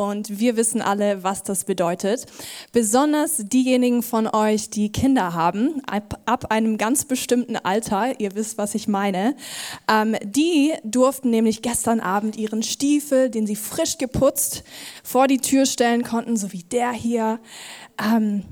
und 0.00 0.38
wir 0.38 0.56
wissen 0.56 0.80
alle, 0.80 1.22
was 1.22 1.42
das 1.42 1.64
bedeutet. 1.64 2.26
Besonders 2.72 3.36
diejenigen 3.44 4.02
von 4.02 4.26
euch, 4.26 4.70
die 4.70 4.90
Kinder 4.90 5.34
haben, 5.34 5.82
ab, 5.86 6.20
ab 6.24 6.50
einem 6.50 6.78
ganz 6.78 7.04
bestimmten 7.04 7.56
Alter, 7.56 8.18
ihr 8.18 8.34
wisst, 8.34 8.56
was 8.56 8.74
ich 8.74 8.88
meine, 8.88 9.36
ähm, 9.90 10.16
die 10.22 10.72
durften 10.84 11.28
nämlich 11.28 11.60
gestern 11.60 12.00
Abend 12.00 12.36
ihren 12.36 12.62
Stiefel, 12.62 13.28
den 13.28 13.46
sie 13.46 13.56
frisch 13.56 13.98
geputzt, 13.98 14.64
vor 15.04 15.26
die 15.26 15.38
Tür 15.38 15.66
stellen 15.66 16.02
konnten, 16.02 16.36
so 16.36 16.52
wie 16.52 16.62
der 16.62 16.92
hier. 16.92 17.38
Ähm, 18.02 18.44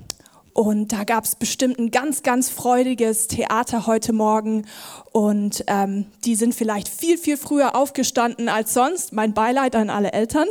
und 0.58 0.88
da 0.88 1.04
gab 1.04 1.22
es 1.22 1.36
bestimmt 1.36 1.78
ein 1.78 1.92
ganz, 1.92 2.24
ganz 2.24 2.50
freudiges 2.50 3.28
Theater 3.28 3.86
heute 3.86 4.12
Morgen. 4.12 4.66
Und 5.12 5.62
ähm, 5.68 6.06
die 6.24 6.34
sind 6.34 6.52
vielleicht 6.52 6.88
viel, 6.88 7.16
viel 7.16 7.36
früher 7.36 7.76
aufgestanden 7.76 8.48
als 8.48 8.74
sonst. 8.74 9.12
Mein 9.12 9.34
Beileid 9.34 9.76
an 9.76 9.88
alle 9.88 10.12
Eltern. 10.12 10.48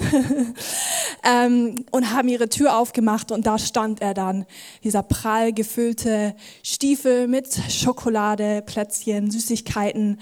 ähm, 1.26 1.84
und 1.92 2.14
haben 2.14 2.30
ihre 2.30 2.48
Tür 2.48 2.78
aufgemacht 2.78 3.34
und 3.34 3.46
da 3.46 3.58
stand 3.58 4.02
er 4.02 4.14
dann. 4.14 4.46
Dieser 4.82 5.04
prall 5.04 5.52
gefüllte 5.52 6.38
Stiefel 6.64 7.28
mit 7.28 7.60
Schokolade, 7.70 8.62
Plätzchen, 8.62 9.30
Süßigkeiten, 9.30 10.22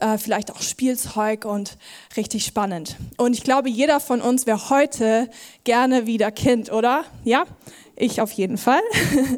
äh, 0.00 0.16
vielleicht 0.16 0.52
auch 0.52 0.62
Spielzeug 0.62 1.44
und 1.44 1.76
richtig 2.16 2.44
spannend. 2.44 2.94
Und 3.16 3.32
ich 3.32 3.42
glaube, 3.42 3.68
jeder 3.68 3.98
von 3.98 4.20
uns 4.20 4.46
wäre 4.46 4.70
heute 4.70 5.28
gerne 5.64 6.06
wieder 6.06 6.30
Kind, 6.30 6.70
oder? 6.70 7.04
Ja? 7.24 7.46
Ich 7.96 8.20
auf 8.20 8.32
jeden 8.32 8.58
Fall. 8.58 8.80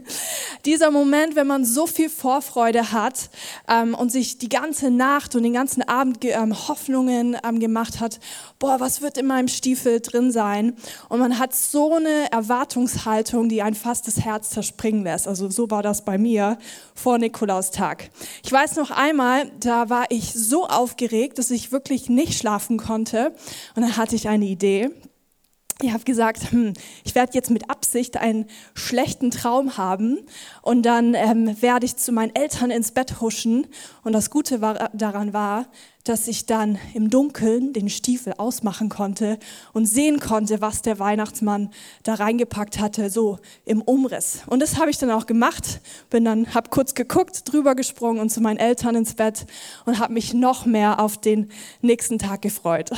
Dieser 0.65 0.91
Moment, 0.91 1.37
wenn 1.37 1.47
man 1.47 1.67
so 1.67 1.87
viel 1.87 2.09
Vorfreude 2.09 2.91
hat 2.91 3.29
ähm, 3.69 3.95
und 3.95 4.11
sich 4.11 4.39
die 4.39 4.49
ganze 4.49 4.91
Nacht 4.91 5.37
und 5.37 5.43
den 5.43 5.53
ganzen 5.53 5.83
Abend 5.83 6.25
ähm, 6.25 6.55
Hoffnungen 6.69 7.37
ähm, 7.47 7.61
gemacht 7.61 8.01
hat, 8.01 8.19
boah, 8.59 8.81
was 8.81 9.03
wird 9.03 9.19
in 9.19 9.27
meinem 9.27 9.49
Stiefel 9.49 10.01
drin 10.01 10.33
sein? 10.33 10.75
Und 11.11 11.19
man 11.19 11.39
hat 11.39 11.55
so 11.55 11.97
eine 11.97 12.33
Erwartungshaltung, 12.33 13.51
die 13.51 13.61
ein 13.61 13.75
fast 13.75 14.07
das 14.07 14.21
Herz 14.21 14.49
zerspringen 14.49 15.05
lässt. 15.05 15.29
Also 15.29 15.51
so 15.51 15.71
war 15.71 15.83
das 15.83 16.07
bei 16.07 16.17
mir 16.17 16.57
vor 16.95 17.19
Nikolaustag. 17.19 18.11
Ich 18.43 18.51
weiß 18.51 18.77
noch 18.77 18.91
einmal, 18.91 19.51
da 19.61 19.91
war 19.91 20.07
ich 20.09 20.33
so 20.33 20.67
aufgeregt, 20.67 21.39
dass 21.39 21.51
ich 21.51 21.73
wirklich 21.73 22.09
nicht 22.09 22.39
schlafen 22.39 22.79
konnte. 22.79 23.35
Und 23.75 23.83
dann 23.83 23.99
hatte 23.99 24.17
ich 24.17 24.29
eine 24.29 24.47
Idee 24.47 24.91
ich 25.83 25.93
habe 25.93 26.05
gesagt, 26.05 26.53
hm, 26.53 26.73
ich 27.05 27.15
werde 27.15 27.35
jetzt 27.35 27.51
mit 27.51 27.69
Absicht 27.69 28.17
einen 28.17 28.47
schlechten 28.75 29.31
Traum 29.31 29.77
haben 29.77 30.19
und 30.63 30.83
dann 30.83 31.15
ähm, 31.15 31.61
werde 31.61 31.85
ich 31.85 31.97
zu 31.97 32.13
meinen 32.13 32.35
Eltern 32.35 32.71
ins 32.71 32.93
Bett 32.93 33.21
huschen. 33.21 33.67
Und 34.03 34.13
das 34.13 34.31
Gute 34.31 34.63
war, 34.63 34.91
daran 34.95 35.35
war, 35.35 35.67
dass 36.07 36.29
ich 36.29 36.47
dann 36.47 36.79
im 36.95 37.11
Dunkeln 37.11 37.73
den 37.73 37.89
Stiefel 37.89 38.35
ausmachen 38.39 38.89
konnte 38.89 39.39
und 39.73 39.87
sehen 39.87 40.21
konnte, 40.21 40.61
was 40.61 40.81
der 40.81 41.01
Weihnachtsmann 41.01 41.71
da 42.05 42.15
reingepackt 42.15 42.79
hatte, 42.79 43.11
so 43.11 43.39
im 43.65 43.83
Umriss. 43.83 44.43
Und 44.47 44.61
das 44.61 44.79
habe 44.79 44.91
ich 44.91 44.99
dann 44.99 45.11
auch 45.11 45.27
gemacht. 45.27 45.81
Bin 46.09 46.25
dann, 46.25 46.55
habe 46.55 46.71
kurz 46.71 46.95
geguckt, 46.95 47.53
drüber 47.53 47.75
gesprungen 47.75 48.21
und 48.21 48.31
zu 48.31 48.41
meinen 48.41 48.59
Eltern 48.59 48.95
ins 48.95 49.15
Bett 49.15 49.47
und 49.85 49.99
habe 49.99 50.13
mich 50.13 50.33
noch 50.33 50.65
mehr 50.65 51.01
auf 51.01 51.19
den 51.21 51.51
nächsten 51.83 52.21
Tag 52.21 52.43
gefreut. 52.43 52.91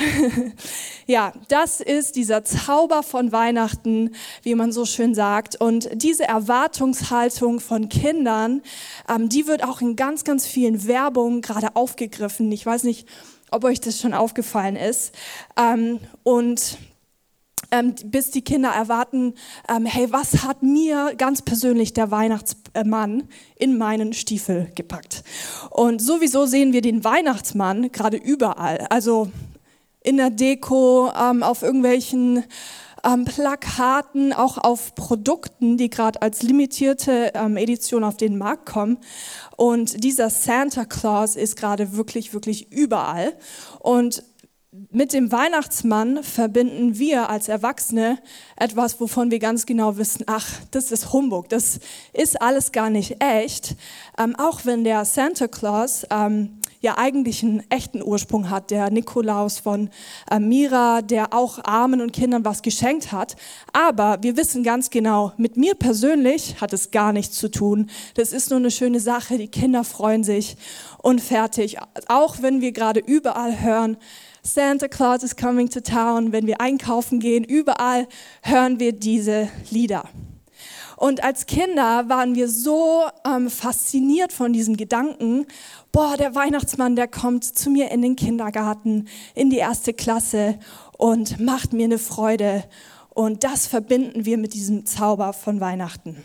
ja, 1.07 1.33
das 1.49 1.81
ist 1.81 2.17
dieser 2.17 2.45
Zauber 2.45 3.03
von 3.03 3.33
Weihnachten, 3.33 4.11
wie 4.43 4.55
man 4.55 4.71
so 4.71 4.85
schön 4.85 5.15
sagt. 5.15 5.57
Und 5.57 5.89
diese 5.95 6.25
Erwartungshaltung 6.25 7.61
von 7.61 7.89
Kindern, 7.89 8.61
ähm, 9.09 9.31
die 9.31 9.47
wird 9.47 9.65
auch 9.65 9.81
in 9.81 9.97
ganz, 9.97 10.25
ganz 10.25 10.47
vielen 10.47 10.87
Werbungen 10.87 11.41
gerade 11.41 11.75
aufgegriffen. 11.75 12.53
Ich 12.53 12.67
weiß 12.67 12.85
nicht, 12.85 12.98
nicht, 12.99 13.09
ob 13.51 13.65
euch 13.65 13.81
das 13.81 14.01
schon 14.01 14.15
aufgefallen 14.15 14.77
ist. 14.77 15.13
Ähm, 15.57 16.01
und 16.23 16.79
ähm, 17.71 17.95
bis 18.05 18.31
die 18.31 18.43
Kinder 18.43 18.71
erwarten, 18.71 19.35
ähm, 19.69 19.85
hey, 19.85 20.11
was 20.11 20.45
hat 20.45 20.63
mir 20.63 21.15
ganz 21.17 21.43
persönlich 21.43 21.93
der 21.93 22.11
Weihnachtsmann 22.11 23.29
in 23.57 23.77
meinen 23.77 24.13
Stiefel 24.13 24.71
gepackt? 24.75 25.23
Und 25.71 26.01
sowieso 26.01 26.47
sehen 26.47 26.73
wir 26.73 26.83
den 26.83 27.05
Weihnachtsmann 27.05 27.91
gerade 27.93 28.17
überall. 28.17 28.87
Also 28.91 29.31
in 30.03 30.17
der 30.17 30.31
Deko, 30.31 31.11
ähm, 31.19 31.43
auf 31.43 31.63
irgendwelchen 31.63 32.45
ähm, 33.05 33.25
Plakaten, 33.25 34.33
auch 34.33 34.59
auf 34.59 34.95
Produkten, 34.95 35.77
die 35.77 35.91
gerade 35.91 36.23
als 36.23 36.43
limitierte 36.43 37.33
ähm, 37.35 37.57
Edition 37.57 38.05
auf 38.05 38.17
den 38.17 38.39
Markt 38.39 38.67
kommen. 38.67 38.99
Und 39.57 40.05
dieser 40.05 40.31
Santa 40.31 40.85
Claus 40.85 41.37
ist 41.37 41.57
gerade 41.57 41.97
wirklich, 41.97 42.33
wirklich 42.33 42.73
überall. 42.73 43.35
Und 43.81 44.23
mit 44.91 45.13
dem 45.13 45.33
Weihnachtsmann 45.33 46.23
verbinden 46.23 46.99
wir 46.99 47.31
als 47.31 47.49
Erwachsene 47.49 48.19
etwas, 48.57 49.01
wovon 49.01 49.31
wir 49.31 49.39
ganz 49.39 49.67
genau 49.67 49.97
wissen, 49.97 50.25
ach, 50.27 50.47
das 50.71 50.93
ist 50.93 51.13
Humbug, 51.13 51.49
das 51.49 51.81
ist 52.13 52.41
alles 52.41 52.71
gar 52.73 52.91
nicht 52.91 53.23
echt. 53.23 53.77
Ähm, 54.19 54.37
auch 54.37 54.65
wenn 54.65 54.85
der 54.85 55.05
Santa 55.05 55.49
Claus 55.49 56.07
ähm, 56.11 56.58
ja 56.81 56.97
eigentlich 56.99 57.43
einen 57.43 57.63
echten 57.71 58.03
Ursprung 58.03 58.51
hat, 58.51 58.71
der 58.71 58.91
Nikolaus 58.91 59.59
von 59.59 59.91
äh, 60.31 60.39
Mira, 60.39 61.03
der 61.03 61.33
auch 61.35 61.59
Armen 61.65 62.01
und 62.01 62.13
Kindern 62.13 62.45
was 62.45 62.63
geschenkt 62.63 63.13
hat. 63.13 63.37
Aber 63.73 64.19
wir 64.23 64.37
wissen 64.37 64.63
ganz 64.63 64.91
genau, 64.91 65.33
mit 65.37 65.57
mir 65.57 65.75
persönlich 65.75 66.61
hat 66.61 66.73
es 66.73 66.91
gar 66.91 67.13
nichts 67.13 67.37
zu 67.37 67.51
tun. 67.51 67.91
Das 68.15 68.33
ist 68.33 68.51
nur 68.51 68.59
eine 68.59 68.71
schöne 68.71 69.01
Sache, 69.01 69.39
die 69.39 69.49
Kinder 69.49 69.85
freuen 69.85 70.25
sich 70.25 70.57
und 71.03 71.21
fertig. 71.21 71.77
Auch 72.09 72.43
wenn 72.43 72.61
wir 72.61 72.73
gerade 72.73 73.01
überall 73.01 73.61
hören, 73.61 73.97
Santa 74.43 74.89
Claus 74.89 75.23
is 75.23 75.37
coming 75.37 75.69
to 75.69 75.81
town, 75.81 76.33
wenn 76.33 76.47
wir 76.47 76.61
einkaufen 76.61 77.21
gehen, 77.21 77.45
überall 77.45 78.07
hören 78.43 78.79
wir 78.79 78.93
diese 78.93 79.49
Lieder. 79.71 80.05
Und 80.99 81.23
als 81.23 81.47
Kinder 81.47 82.09
waren 82.09 82.35
wir 82.35 82.49
so 82.49 83.05
ähm, 83.25 83.51
fasziniert 83.51 84.33
von 84.33 84.53
diesem 84.53 84.77
Gedanken, 84.77 85.47
boah, 85.93 86.17
der 86.17 86.35
Weihnachtsmann, 86.35 86.97
der 86.97 87.07
kommt 87.07 87.45
zu 87.45 87.71
mir 87.71 87.93
in 87.93 88.03
den 88.03 88.17
Kindergarten, 88.17 89.07
in 89.37 89.49
die 89.49 89.59
erste 89.59 89.95
Klasse 89.95 90.59
und 90.97 91.39
macht 91.39 91.73
mir 91.73 91.85
eine 91.85 91.99
Freude. 91.99 92.65
Und 93.11 93.45
das 93.45 93.69
verbinden 93.69 94.25
wir 94.25 94.39
mit 94.39 94.55
diesem 94.55 94.87
Zauber 94.87 95.33
von 95.35 95.61
Weihnachten. 95.61 96.17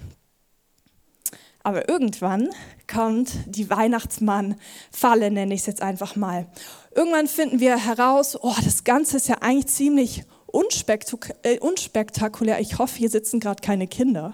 Aber 1.61 1.87
irgendwann 1.87 2.49
kommt 2.91 3.29
die 3.45 3.69
Weihnachtsmann-Falle, 3.69 5.29
nenne 5.29 5.53
ich 5.53 5.61
es 5.61 5.67
jetzt 5.67 5.83
einfach 5.83 6.15
mal. 6.15 6.47
Irgendwann 6.95 7.27
finden 7.27 7.59
wir 7.59 7.77
heraus, 7.77 8.35
oh, 8.41 8.55
das 8.65 8.83
Ganze 8.83 9.17
ist 9.17 9.27
ja 9.27 9.37
eigentlich 9.41 9.67
ziemlich 9.67 10.23
unspektak 10.53 11.35
äh, 11.43 11.59
unspektakulär. 11.59 12.59
Ich 12.59 12.77
hoffe, 12.77 12.97
hier 12.97 13.09
sitzen 13.09 13.39
gerade 13.39 13.61
keine 13.61 13.87
Kinder. 13.87 14.33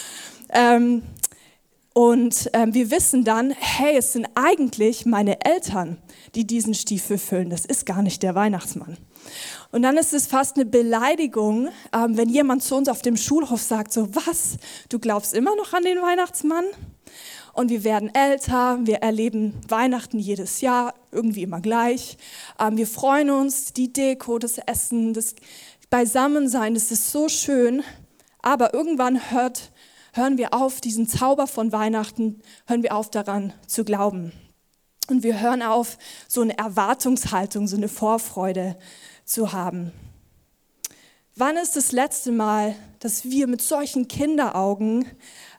ähm, 0.50 1.02
und 1.92 2.50
ähm, 2.52 2.74
wir 2.74 2.90
wissen 2.90 3.24
dann, 3.24 3.50
hey, 3.50 3.96
es 3.96 4.12
sind 4.12 4.28
eigentlich 4.34 5.06
meine 5.06 5.44
Eltern, 5.44 5.98
die 6.34 6.46
diesen 6.46 6.74
Stiefel 6.74 7.18
füllen. 7.18 7.50
Das 7.50 7.64
ist 7.64 7.86
gar 7.86 8.02
nicht 8.02 8.22
der 8.22 8.34
Weihnachtsmann. 8.34 8.96
Und 9.72 9.82
dann 9.82 9.96
ist 9.96 10.12
es 10.12 10.26
fast 10.26 10.56
eine 10.56 10.66
Beleidigung, 10.66 11.68
ähm, 11.92 12.16
wenn 12.16 12.28
jemand 12.28 12.62
zu 12.62 12.76
uns 12.76 12.88
auf 12.88 13.02
dem 13.02 13.16
Schulhof 13.16 13.62
sagt, 13.62 13.92
so 13.92 14.14
was, 14.14 14.58
du 14.88 14.98
glaubst 14.98 15.34
immer 15.34 15.56
noch 15.56 15.72
an 15.72 15.82
den 15.82 16.00
Weihnachtsmann? 16.00 16.64
Und 17.56 17.70
wir 17.70 17.84
werden 17.84 18.14
älter, 18.14 18.78
wir 18.82 18.96
erleben 18.96 19.54
Weihnachten 19.66 20.18
jedes 20.18 20.60
Jahr, 20.60 20.92
irgendwie 21.10 21.42
immer 21.42 21.62
gleich. 21.62 22.18
Ähm, 22.60 22.76
wir 22.76 22.86
freuen 22.86 23.30
uns, 23.30 23.72
die 23.72 23.90
Deko, 23.90 24.38
das 24.38 24.58
Essen, 24.58 25.14
das 25.14 25.34
Beisammensein, 25.88 26.74
das 26.74 26.90
ist 26.90 27.10
so 27.10 27.30
schön. 27.30 27.82
Aber 28.42 28.74
irgendwann 28.74 29.30
hört, 29.30 29.72
hören 30.12 30.36
wir 30.36 30.52
auf, 30.52 30.82
diesen 30.82 31.08
Zauber 31.08 31.46
von 31.46 31.72
Weihnachten, 31.72 32.42
hören 32.66 32.82
wir 32.82 32.94
auf 32.94 33.10
daran 33.10 33.54
zu 33.66 33.84
glauben. 33.84 34.32
Und 35.08 35.22
wir 35.22 35.40
hören 35.40 35.62
auf, 35.62 35.96
so 36.28 36.42
eine 36.42 36.58
Erwartungshaltung, 36.58 37.68
so 37.68 37.78
eine 37.78 37.88
Vorfreude 37.88 38.76
zu 39.24 39.54
haben. 39.54 39.92
Wann 41.36 41.56
ist 41.56 41.74
das 41.74 41.92
letzte 41.92 42.32
Mal, 42.32 42.74
dass 43.00 43.24
wir 43.24 43.46
mit 43.46 43.62
solchen 43.62 44.08
Kinderaugen 44.08 45.06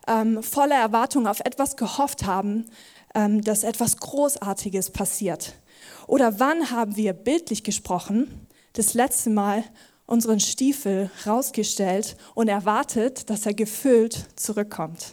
ähm, 0.08 0.42
voller 0.42 0.76
Erwartung 0.76 1.26
auf 1.26 1.40
etwas 1.40 1.76
gehofft 1.76 2.26
haben, 2.26 2.66
ähm, 3.14 3.42
dass 3.42 3.62
etwas 3.62 3.98
Großartiges 3.98 4.90
passiert? 4.90 5.54
Oder 6.06 6.40
wann 6.40 6.70
haben 6.70 6.96
wir 6.96 7.12
bildlich 7.12 7.62
gesprochen 7.62 8.48
das 8.72 8.94
letzte 8.94 9.30
Mal 9.30 9.64
unseren 10.08 10.40
Stiefel 10.40 11.10
rausgestellt 11.26 12.16
und 12.34 12.48
erwartet, 12.48 13.28
dass 13.28 13.44
er 13.44 13.54
gefüllt 13.54 14.26
zurückkommt. 14.36 15.12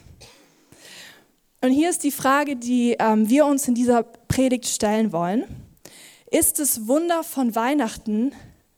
Und 1.61 1.71
hier 1.71 1.89
ist 1.89 2.03
die 2.03 2.11
Frage, 2.11 2.55
die 2.55 2.95
ähm, 2.99 3.27
wir 3.27 3.45
uns 3.45 3.67
in 3.67 3.75
dieser 3.75 4.03
Predigt 4.03 4.67
stellen 4.67 5.11
wollen. 5.11 5.43
Ist 6.31 6.59
das 6.59 6.87
Wunder 6.87 7.23
von 7.23 7.55
Weihnachten 7.55 8.33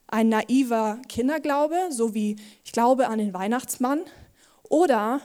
ein 0.08 0.30
naiver 0.30 1.00
Kinderglaube, 1.08 1.76
so 1.92 2.14
wie 2.14 2.38
ich 2.64 2.72
glaube 2.72 3.10
an 3.10 3.20
den 3.20 3.34
Weihnachtsmann? 3.34 4.00
Oder 4.70 5.22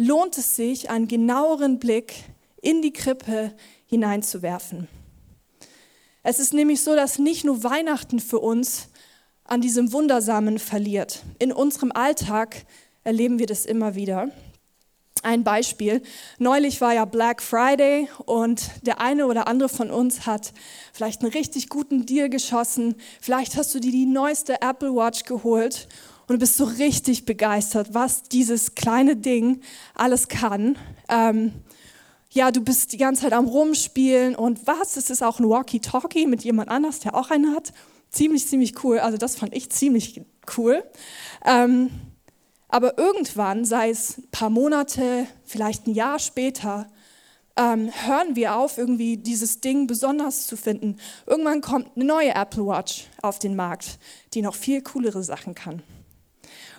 lohnt 0.00 0.38
es 0.38 0.56
sich, 0.56 0.88
einen 0.88 1.08
genaueren 1.08 1.78
Blick 1.78 2.14
in 2.62 2.80
die 2.80 2.92
Krippe 2.92 3.52
hineinzuwerfen? 3.84 4.88
Es 6.22 6.38
ist 6.38 6.54
nämlich 6.54 6.82
so, 6.82 6.96
dass 6.96 7.18
nicht 7.18 7.44
nur 7.44 7.62
Weihnachten 7.64 8.18
für 8.18 8.38
uns 8.38 8.88
an 9.44 9.60
diesem 9.60 9.92
Wundersamen 9.92 10.58
verliert. 10.58 11.22
In 11.38 11.52
unserem 11.52 11.92
Alltag 11.92 12.64
erleben 13.04 13.38
wir 13.38 13.46
das 13.46 13.66
immer 13.66 13.94
wieder. 13.94 14.30
Ein 15.22 15.44
Beispiel. 15.44 16.00
Neulich 16.38 16.80
war 16.80 16.94
ja 16.94 17.04
Black 17.04 17.42
Friday 17.42 18.08
und 18.24 18.70
der 18.82 19.02
eine 19.02 19.26
oder 19.26 19.48
andere 19.48 19.68
von 19.68 19.90
uns 19.90 20.24
hat 20.24 20.54
vielleicht 20.94 21.20
einen 21.20 21.32
richtig 21.32 21.68
guten 21.68 22.06
Deal 22.06 22.30
geschossen. 22.30 22.94
Vielleicht 23.20 23.56
hast 23.56 23.74
du 23.74 23.80
dir 23.80 23.92
die 23.92 24.06
neueste 24.06 24.62
Apple 24.62 24.94
Watch 24.94 25.24
geholt 25.24 25.88
und 26.30 26.34
du 26.34 26.38
bist 26.38 26.58
so 26.58 26.64
richtig 26.64 27.24
begeistert, 27.24 27.92
was 27.92 28.22
dieses 28.22 28.76
kleine 28.76 29.16
Ding 29.16 29.62
alles 29.96 30.28
kann. 30.28 30.78
Ähm, 31.08 31.50
ja, 32.30 32.52
du 32.52 32.60
bist 32.60 32.92
die 32.92 32.98
ganze 32.98 33.22
Zeit 33.22 33.32
am 33.32 33.48
Rumspielen 33.48 34.36
und 34.36 34.64
was, 34.64 34.96
es 34.96 35.10
ist 35.10 35.24
auch 35.24 35.40
ein 35.40 35.48
Walkie-Talkie 35.48 36.28
mit 36.28 36.44
jemand 36.44 36.68
anders, 36.68 37.00
der 37.00 37.16
auch 37.16 37.32
einen 37.32 37.52
hat. 37.52 37.72
Ziemlich, 38.10 38.46
ziemlich 38.46 38.84
cool. 38.84 39.00
Also 39.00 39.18
das 39.18 39.34
fand 39.34 39.56
ich 39.56 39.70
ziemlich 39.70 40.22
cool. 40.56 40.84
Ähm, 41.44 41.90
aber 42.68 42.96
irgendwann, 42.96 43.64
sei 43.64 43.90
es 43.90 44.18
ein 44.18 44.30
paar 44.30 44.50
Monate, 44.50 45.26
vielleicht 45.42 45.88
ein 45.88 45.94
Jahr 45.94 46.20
später, 46.20 46.88
ähm, 47.56 47.90
hören 48.06 48.36
wir 48.36 48.54
auf, 48.54 48.78
irgendwie 48.78 49.16
dieses 49.16 49.60
Ding 49.60 49.88
besonders 49.88 50.46
zu 50.46 50.56
finden. 50.56 50.96
Irgendwann 51.26 51.60
kommt 51.60 51.96
eine 51.96 52.04
neue 52.04 52.36
Apple 52.36 52.64
Watch 52.68 53.08
auf 53.20 53.40
den 53.40 53.56
Markt, 53.56 53.98
die 54.32 54.42
noch 54.42 54.54
viel 54.54 54.80
coolere 54.82 55.24
Sachen 55.24 55.56
kann. 55.56 55.82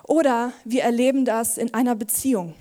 Oder 0.04 0.54
wir 0.66 0.84
erleben 0.84 1.26
das 1.26 1.58
in 1.58 1.74
einer 1.74 1.96
Beziehung. 1.96 2.56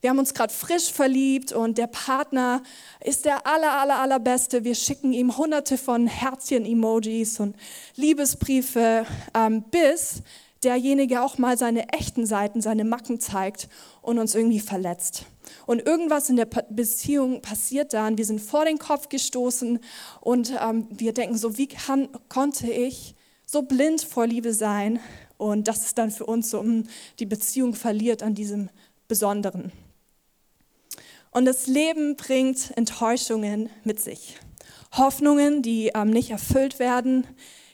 Wir 0.00 0.10
haben 0.10 0.20
uns 0.20 0.32
gerade 0.32 0.52
frisch 0.52 0.92
verliebt 0.92 1.52
und 1.52 1.76
der 1.76 1.88
Partner 1.88 2.62
ist 3.04 3.24
der 3.24 3.48
aller, 3.48 3.72
aller, 3.80 3.98
allerbeste. 3.98 4.62
Wir 4.62 4.76
schicken 4.76 5.12
ihm 5.12 5.36
hunderte 5.36 5.76
von 5.76 6.06
Herzchen-Emojis 6.06 7.40
und 7.40 7.56
Liebesbriefe, 7.96 9.06
ähm, 9.34 9.64
bis 9.72 10.22
derjenige 10.62 11.22
auch 11.22 11.38
mal 11.38 11.58
seine 11.58 11.88
echten 11.88 12.26
Seiten, 12.26 12.60
seine 12.60 12.84
Macken 12.84 13.18
zeigt 13.18 13.68
und 14.00 14.20
uns 14.20 14.36
irgendwie 14.36 14.60
verletzt. 14.60 15.24
Und 15.66 15.84
irgendwas 15.84 16.30
in 16.30 16.36
der 16.36 16.46
Beziehung 16.46 17.42
passiert 17.42 17.92
dann. 17.92 18.18
Wir 18.18 18.24
sind 18.24 18.40
vor 18.40 18.64
den 18.64 18.78
Kopf 18.78 19.08
gestoßen 19.08 19.80
und 20.20 20.52
ähm, 20.62 20.86
wir 20.90 21.12
denken 21.12 21.36
so, 21.36 21.58
wie 21.58 21.66
kann, 21.66 22.08
konnte 22.28 22.70
ich 22.70 23.16
so 23.46 23.62
blind 23.62 24.02
vor 24.02 24.26
Liebe 24.26 24.52
sein? 24.52 25.00
Und 25.38 25.68
das 25.68 25.86
ist 25.86 25.96
dann 25.96 26.10
für 26.10 26.26
uns 26.26 26.50
so, 26.50 26.60
hm, 26.60 26.86
die 27.18 27.26
Beziehung 27.26 27.74
verliert 27.74 28.22
an 28.22 28.34
diesem 28.34 28.68
Besonderen. 29.06 29.72
Und 31.30 31.46
das 31.46 31.66
Leben 31.66 32.16
bringt 32.16 32.76
Enttäuschungen 32.76 33.70
mit 33.84 34.00
sich. 34.00 34.36
Hoffnungen, 34.92 35.62
die 35.62 35.92
ähm, 35.94 36.10
nicht 36.10 36.30
erfüllt 36.30 36.78
werden. 36.78 37.26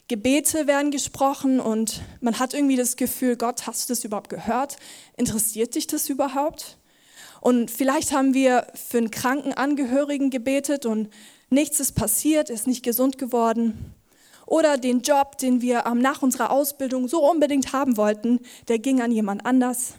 Gebete 0.06 0.66
werden 0.66 0.90
gesprochen 0.90 1.60
und 1.60 2.02
man 2.20 2.38
hat 2.38 2.52
irgendwie 2.52 2.76
das 2.76 2.96
Gefühl, 2.96 3.36
Gott, 3.36 3.66
hast 3.66 3.88
du 3.88 3.92
das 3.92 4.04
überhaupt 4.04 4.28
gehört? 4.28 4.76
Interessiert 5.16 5.74
dich 5.74 5.86
das 5.86 6.10
überhaupt? 6.10 6.76
Und 7.40 7.70
vielleicht 7.70 8.12
haben 8.12 8.34
wir 8.34 8.66
für 8.74 8.98
einen 8.98 9.10
kranken 9.10 9.54
Angehörigen 9.54 10.30
gebetet 10.30 10.84
und 10.84 11.08
nichts 11.48 11.80
ist 11.80 11.92
passiert, 11.92 12.50
ist 12.50 12.66
nicht 12.66 12.82
gesund 12.82 13.16
geworden. 13.16 13.94
Oder 14.46 14.76
den 14.76 15.00
Job, 15.00 15.38
den 15.38 15.60
wir 15.62 15.84
ähm, 15.86 15.98
nach 16.00 16.22
unserer 16.22 16.50
Ausbildung 16.50 17.08
so 17.08 17.28
unbedingt 17.28 17.72
haben 17.72 17.96
wollten, 17.96 18.40
der 18.68 18.78
ging 18.78 19.00
an 19.00 19.10
jemand 19.10 19.46
anders. 19.46 19.94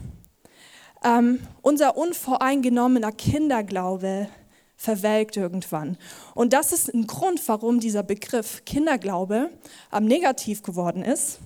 Ähm, 1.04 1.40
unser 1.62 1.98
unvoreingenommener 1.98 3.12
Kinderglaube 3.12 4.28
verwelkt 4.78 5.38
irgendwann. 5.38 5.98
Und 6.34 6.54
das 6.54 6.72
ist 6.72 6.94
ein 6.94 7.08
Grund, 7.08 7.42
warum 7.48 7.80
dieser 7.80 8.04
Begriff 8.04 8.64
Kinderglaube 8.66 9.50
ähm, 9.94 10.06
negativ 10.06 10.64
geworden 10.64 11.04
ist, 11.04 11.40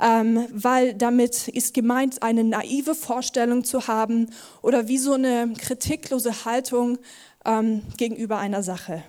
ähm, 0.00 0.46
weil 0.50 0.94
damit 0.94 1.48
ist 1.48 1.74
gemeint, 1.74 2.22
eine 2.22 2.44
naive 2.44 2.94
Vorstellung 2.94 3.64
zu 3.64 3.86
haben 3.86 4.30
oder 4.62 4.88
wie 4.88 4.98
so 4.98 5.12
eine 5.12 5.52
kritiklose 5.58 6.44
Haltung 6.44 6.98
ähm, 7.44 7.82
gegenüber 7.96 8.38
einer 8.38 8.62
Sache. 8.62 9.02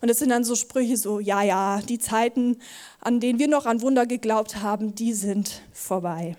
Und 0.00 0.08
es 0.08 0.18
sind 0.18 0.30
dann 0.30 0.44
so 0.44 0.54
Sprüche 0.54 0.96
so, 0.96 1.20
ja, 1.20 1.42
ja, 1.42 1.80
die 1.80 1.98
Zeiten, 1.98 2.58
an 3.00 3.20
denen 3.20 3.38
wir 3.38 3.48
noch 3.48 3.66
an 3.66 3.82
Wunder 3.82 4.06
geglaubt 4.06 4.62
haben, 4.62 4.94
die 4.94 5.12
sind 5.12 5.62
vorbei. 5.72 6.36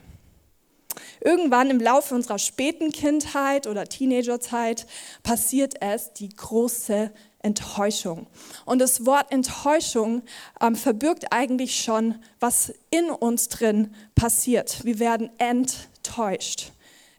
Irgendwann 1.21 1.69
im 1.69 1.79
Laufe 1.79 2.15
unserer 2.15 2.39
späten 2.39 2.91
Kindheit 2.91 3.67
oder 3.67 3.85
Teenagerzeit 3.85 4.85
passiert 5.23 5.81
es 5.81 6.13
die 6.13 6.29
große 6.29 7.11
Enttäuschung. 7.41 8.27
Und 8.65 8.79
das 8.79 9.05
Wort 9.05 9.31
Enttäuschung 9.31 10.23
ähm, 10.61 10.75
verbirgt 10.75 11.31
eigentlich 11.31 11.81
schon, 11.81 12.15
was 12.39 12.73
in 12.89 13.09
uns 13.09 13.49
drin 13.49 13.93
passiert. 14.15 14.83
Wir 14.83 14.99
werden 14.99 15.29
enttäuscht. 15.37 16.71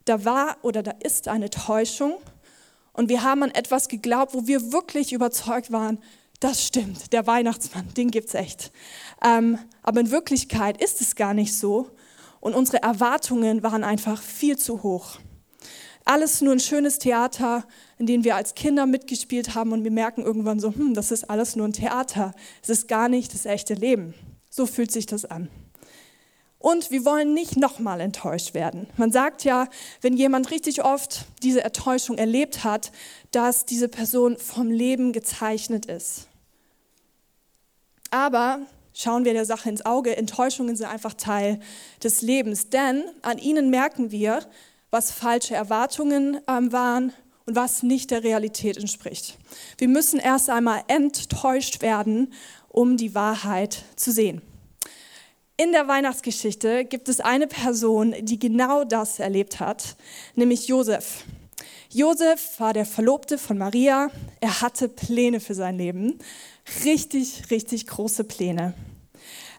Da 0.04 0.24
war 0.24 0.56
oder 0.62 0.82
da 0.82 0.92
ist 1.02 1.28
eine 1.28 1.50
Täuschung 1.50 2.14
und 2.92 3.08
wir 3.08 3.22
haben 3.22 3.42
an 3.42 3.50
etwas 3.50 3.88
geglaubt, 3.88 4.34
wo 4.34 4.46
wir 4.46 4.72
wirklich 4.72 5.12
überzeugt 5.12 5.72
waren, 5.72 5.98
das 6.40 6.66
stimmt, 6.66 7.12
der 7.12 7.26
Weihnachtsmann, 7.26 7.92
den 7.94 8.10
gibt 8.10 8.28
es 8.28 8.34
echt. 8.34 8.72
Ähm, 9.22 9.58
aber 9.82 10.00
in 10.00 10.10
Wirklichkeit 10.10 10.82
ist 10.82 11.00
es 11.00 11.14
gar 11.14 11.34
nicht 11.34 11.54
so, 11.54 11.90
und 12.40 12.54
unsere 12.54 12.82
Erwartungen 12.82 13.62
waren 13.62 13.84
einfach 13.84 14.20
viel 14.20 14.56
zu 14.58 14.82
hoch. 14.82 15.18
Alles 16.04 16.40
nur 16.40 16.54
ein 16.54 16.60
schönes 16.60 16.98
Theater, 16.98 17.64
in 17.98 18.06
dem 18.06 18.24
wir 18.24 18.34
als 18.34 18.54
Kinder 18.54 18.86
mitgespielt 18.86 19.54
haben 19.54 19.72
und 19.72 19.84
wir 19.84 19.90
merken 19.90 20.22
irgendwann 20.22 20.58
so, 20.58 20.74
hm, 20.74 20.94
das 20.94 21.10
ist 21.10 21.28
alles 21.28 21.54
nur 21.54 21.68
ein 21.68 21.74
Theater. 21.74 22.34
Es 22.62 22.70
ist 22.70 22.88
gar 22.88 23.08
nicht 23.08 23.34
das 23.34 23.44
echte 23.44 23.74
Leben. 23.74 24.14
So 24.48 24.66
fühlt 24.66 24.90
sich 24.90 25.06
das 25.06 25.26
an. 25.26 25.50
Und 26.58 26.90
wir 26.90 27.04
wollen 27.04 27.32
nicht 27.32 27.56
nochmal 27.56 28.00
enttäuscht 28.00 28.54
werden. 28.54 28.86
Man 28.96 29.12
sagt 29.12 29.44
ja, 29.44 29.68
wenn 30.00 30.16
jemand 30.16 30.50
richtig 30.50 30.82
oft 30.84 31.26
diese 31.42 31.64
Enttäuschung 31.64 32.18
erlebt 32.18 32.64
hat, 32.64 32.92
dass 33.30 33.64
diese 33.64 33.88
Person 33.88 34.36
vom 34.36 34.70
Leben 34.70 35.12
gezeichnet 35.12 35.86
ist. 35.86 36.29
Aber 38.10 38.60
schauen 38.92 39.24
wir 39.24 39.32
der 39.32 39.44
Sache 39.44 39.68
ins 39.68 39.84
Auge. 39.86 40.16
Enttäuschungen 40.16 40.76
sind 40.76 40.86
einfach 40.86 41.14
Teil 41.14 41.60
des 42.02 42.22
Lebens, 42.22 42.70
denn 42.70 43.04
an 43.22 43.38
ihnen 43.38 43.70
merken 43.70 44.10
wir, 44.10 44.40
was 44.90 45.12
falsche 45.12 45.54
Erwartungen 45.54 46.40
ähm, 46.48 46.72
waren 46.72 47.12
und 47.46 47.56
was 47.56 47.82
nicht 47.82 48.10
der 48.10 48.24
Realität 48.24 48.76
entspricht. 48.76 49.38
Wir 49.78 49.88
müssen 49.88 50.18
erst 50.18 50.50
einmal 50.50 50.82
enttäuscht 50.88 51.82
werden, 51.82 52.32
um 52.68 52.96
die 52.96 53.14
Wahrheit 53.14 53.84
zu 53.96 54.12
sehen. 54.12 54.42
In 55.56 55.72
der 55.72 55.88
Weihnachtsgeschichte 55.88 56.86
gibt 56.86 57.08
es 57.08 57.20
eine 57.20 57.46
Person, 57.46 58.14
die 58.22 58.38
genau 58.38 58.84
das 58.84 59.18
erlebt 59.18 59.60
hat, 59.60 59.96
nämlich 60.34 60.68
Josef. 60.68 61.24
Josef 61.90 62.58
war 62.58 62.72
der 62.72 62.86
Verlobte 62.86 63.36
von 63.36 63.58
Maria. 63.58 64.10
Er 64.40 64.60
hatte 64.60 64.88
Pläne 64.88 65.40
für 65.40 65.54
sein 65.54 65.76
Leben. 65.76 66.18
Richtig, 66.84 67.50
richtig 67.50 67.86
große 67.86 68.24
Pläne 68.24 68.74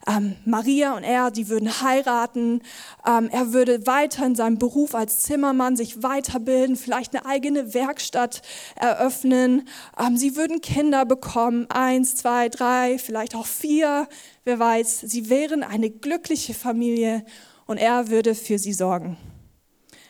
ähm, 0.07 0.35
Maria 0.45 0.95
und 0.95 1.03
er, 1.03 1.31
die 1.31 1.47
würden 1.49 1.81
heiraten. 1.81 2.61
Ähm, 3.05 3.29
er 3.31 3.53
würde 3.53 3.85
weiter 3.85 4.25
in 4.25 4.35
seinem 4.35 4.57
Beruf 4.57 4.95
als 4.95 5.19
Zimmermann 5.19 5.75
sich 5.75 6.01
weiterbilden, 6.03 6.75
vielleicht 6.75 7.15
eine 7.15 7.25
eigene 7.25 7.73
Werkstatt 7.73 8.41
eröffnen. 8.75 9.67
Ähm, 9.99 10.17
sie 10.17 10.35
würden 10.35 10.61
Kinder 10.61 11.05
bekommen, 11.05 11.67
eins, 11.69 12.15
zwei, 12.15 12.49
drei, 12.49 12.97
vielleicht 12.97 13.35
auch 13.35 13.45
vier, 13.45 14.07
wer 14.43 14.59
weiß. 14.59 15.01
Sie 15.01 15.29
wären 15.29 15.63
eine 15.63 15.89
glückliche 15.89 16.53
Familie 16.53 17.23
und 17.65 17.77
er 17.77 18.09
würde 18.09 18.35
für 18.35 18.57
sie 18.57 18.73
sorgen. 18.73 19.17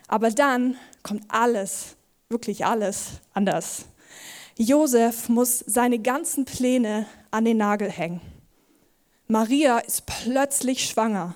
Aber 0.07 0.29
dann 0.29 0.75
kommt 1.03 1.23
alles, 1.29 1.95
wirklich 2.29 2.65
alles 2.65 3.21
anders. 3.33 3.85
Josef 4.61 5.27
muss 5.27 5.63
seine 5.65 5.97
ganzen 5.97 6.45
Pläne 6.45 7.07
an 7.31 7.45
den 7.45 7.57
Nagel 7.57 7.89
hängen. 7.89 8.21
Maria 9.27 9.79
ist 9.79 10.05
plötzlich 10.05 10.85
schwanger. 10.85 11.33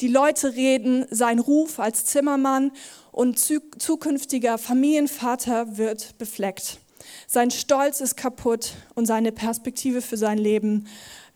Die 0.00 0.08
Leute 0.08 0.54
reden, 0.54 1.04
sein 1.10 1.38
Ruf 1.38 1.78
als 1.78 2.06
Zimmermann 2.06 2.72
und 3.10 3.38
zukünftiger 3.38 4.56
Familienvater 4.56 5.76
wird 5.76 6.16
befleckt. 6.16 6.78
Sein 7.26 7.50
Stolz 7.50 8.00
ist 8.00 8.16
kaputt 8.16 8.72
und 8.94 9.04
seine 9.04 9.32
Perspektive 9.32 10.00
für 10.00 10.16
sein 10.16 10.38
Leben 10.38 10.86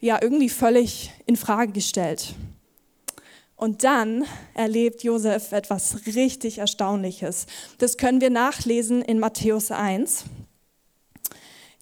ja 0.00 0.18
irgendwie 0.22 0.48
völlig 0.48 1.12
in 1.26 1.36
Frage 1.36 1.72
gestellt. 1.72 2.34
Und 3.56 3.84
dann 3.84 4.24
erlebt 4.54 5.02
Josef 5.02 5.52
etwas 5.52 6.06
richtig 6.06 6.58
Erstaunliches. 6.58 7.44
Das 7.76 7.98
können 7.98 8.22
wir 8.22 8.30
nachlesen 8.30 9.02
in 9.02 9.18
Matthäus 9.18 9.70
1. 9.70 10.24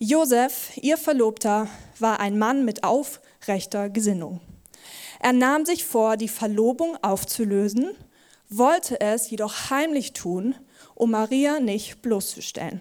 Josef, 0.01 0.73
ihr 0.83 0.99
Verlobter, 0.99 1.69
war 2.01 2.19
ein 2.19 2.37
Mann 2.37 2.65
mit 2.65 2.83
aufrechter 2.83 3.89
Gesinnung. 3.89 4.41
Er 5.21 5.33
nahm 5.33 5.65
sich 5.65 5.85
vor, 5.85 6.17
die 6.17 6.29
Verlobung 6.29 6.99
aufzulösen, 7.01 7.91
wollte 8.49 9.01
es 9.01 9.31
jedoch 9.31 9.71
heimlich 9.71 10.13
tun, 10.13 10.57
um 10.97 11.13
Maria 11.13 11.61
nicht 11.61 12.03
bloßzustellen. 12.03 12.81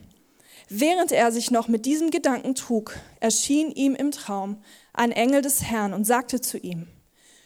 Während 0.70 1.12
er 1.12 1.32
sich 1.32 1.51
noch 1.51 1.67
mit 1.67 1.86
diesem 1.86 2.10
Gedanken 2.10 2.55
trug, 2.55 2.98
erschien 3.20 3.70
ihm 3.72 3.93
im 3.93 4.10
Traum 4.10 4.58
ein 4.91 5.12
Engel 5.12 5.43
des 5.43 5.62
Herrn 5.62 5.93
und 5.93 6.05
sagte 6.05 6.41
zu 6.41 6.58
ihm, 6.58 6.88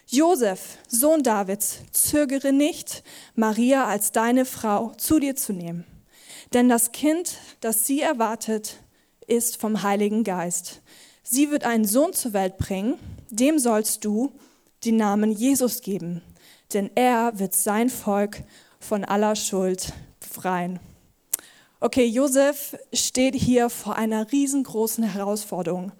Josef, 0.07 0.77
Sohn 0.87 1.23
Davids, 1.23 1.79
zögere 1.91 2.53
nicht, 2.53 3.03
Maria 3.35 3.85
als 3.85 4.13
deine 4.13 4.45
Frau 4.45 4.93
zu 4.97 5.19
dir 5.19 5.35
zu 5.35 5.51
nehmen. 5.51 5.85
Denn 6.53 6.69
das 6.69 6.93
Kind, 6.93 7.35
das 7.59 7.85
sie 7.85 7.99
erwartet, 7.99 8.77
ist 9.27 9.61
vom 9.61 9.83
Heiligen 9.83 10.23
Geist. 10.23 10.81
Sie 11.21 11.51
wird 11.51 11.65
einen 11.65 11.85
Sohn 11.85 12.13
zur 12.13 12.33
Welt 12.33 12.57
bringen, 12.57 12.95
dem 13.29 13.59
sollst 13.59 14.03
du 14.05 14.31
den 14.85 14.95
Namen 14.95 15.31
Jesus 15.31 15.81
geben, 15.81 16.21
denn 16.73 16.89
er 16.95 17.37
wird 17.37 17.53
sein 17.53 17.89
Volk 17.89 18.43
von 18.79 19.03
aller 19.03 19.35
Schuld 19.35 19.93
befreien. 20.19 20.79
Okay, 21.79 22.05
Josef 22.05 22.75
steht 22.91 23.35
hier 23.35 23.69
vor 23.69 23.97
einer 23.97 24.31
riesengroßen 24.31 25.03
Herausforderung, 25.03 25.91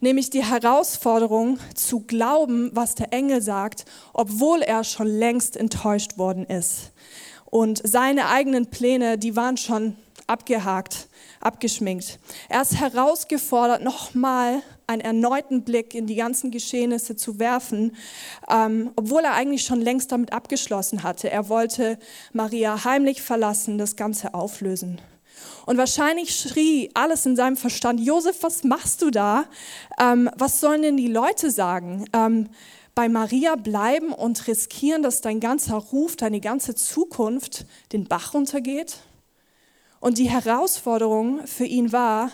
nämlich 0.00 0.30
die 0.30 0.44
Herausforderung 0.44 1.58
zu 1.74 2.00
glauben, 2.00 2.70
was 2.72 2.94
der 2.94 3.12
Engel 3.12 3.42
sagt, 3.42 3.84
obwohl 4.12 4.62
er 4.62 4.84
schon 4.84 5.08
längst 5.08 5.56
enttäuscht 5.56 6.18
worden 6.18 6.46
ist. 6.46 6.92
Und 7.46 7.80
seine 7.84 8.28
eigenen 8.28 8.66
Pläne, 8.66 9.18
die 9.18 9.34
waren 9.34 9.56
schon 9.56 9.96
abgehakt, 10.26 11.08
abgeschminkt. 11.40 12.18
Er 12.48 12.62
ist 12.62 12.76
herausgefordert, 12.76 13.82
nochmal 13.82 14.62
einen 14.86 15.00
erneuten 15.00 15.62
Blick 15.62 15.94
in 15.94 16.06
die 16.06 16.14
ganzen 16.14 16.50
Geschehnisse 16.50 17.16
zu 17.16 17.38
werfen, 17.38 17.96
ähm, 18.48 18.92
obwohl 18.96 19.22
er 19.22 19.34
eigentlich 19.34 19.64
schon 19.64 19.80
längst 19.80 20.12
damit 20.12 20.32
abgeschlossen 20.32 21.02
hatte. 21.02 21.30
Er 21.30 21.48
wollte 21.48 21.98
Maria 22.32 22.84
heimlich 22.84 23.22
verlassen, 23.22 23.78
das 23.78 23.96
Ganze 23.96 24.34
auflösen. 24.34 25.00
Und 25.66 25.78
wahrscheinlich 25.78 26.34
schrie 26.36 26.90
alles 26.94 27.26
in 27.26 27.36
seinem 27.36 27.56
Verstand, 27.56 28.00
Josef, 28.00 28.42
was 28.42 28.64
machst 28.64 29.02
du 29.02 29.10
da? 29.10 29.44
Ähm, 29.98 30.30
was 30.36 30.60
sollen 30.60 30.82
denn 30.82 30.96
die 30.96 31.08
Leute 31.08 31.50
sagen? 31.50 32.04
Ähm, 32.12 32.48
bei 32.94 33.08
Maria 33.08 33.56
bleiben 33.56 34.12
und 34.12 34.46
riskieren, 34.46 35.02
dass 35.02 35.20
dein 35.20 35.40
ganzer 35.40 35.76
Ruf, 35.76 36.16
deine 36.16 36.40
ganze 36.40 36.74
Zukunft 36.74 37.66
den 37.92 38.06
Bach 38.06 38.34
runtergeht? 38.34 38.98
Und 40.04 40.18
die 40.18 40.28
Herausforderung 40.28 41.46
für 41.46 41.64
ihn 41.64 41.90
war, 41.90 42.30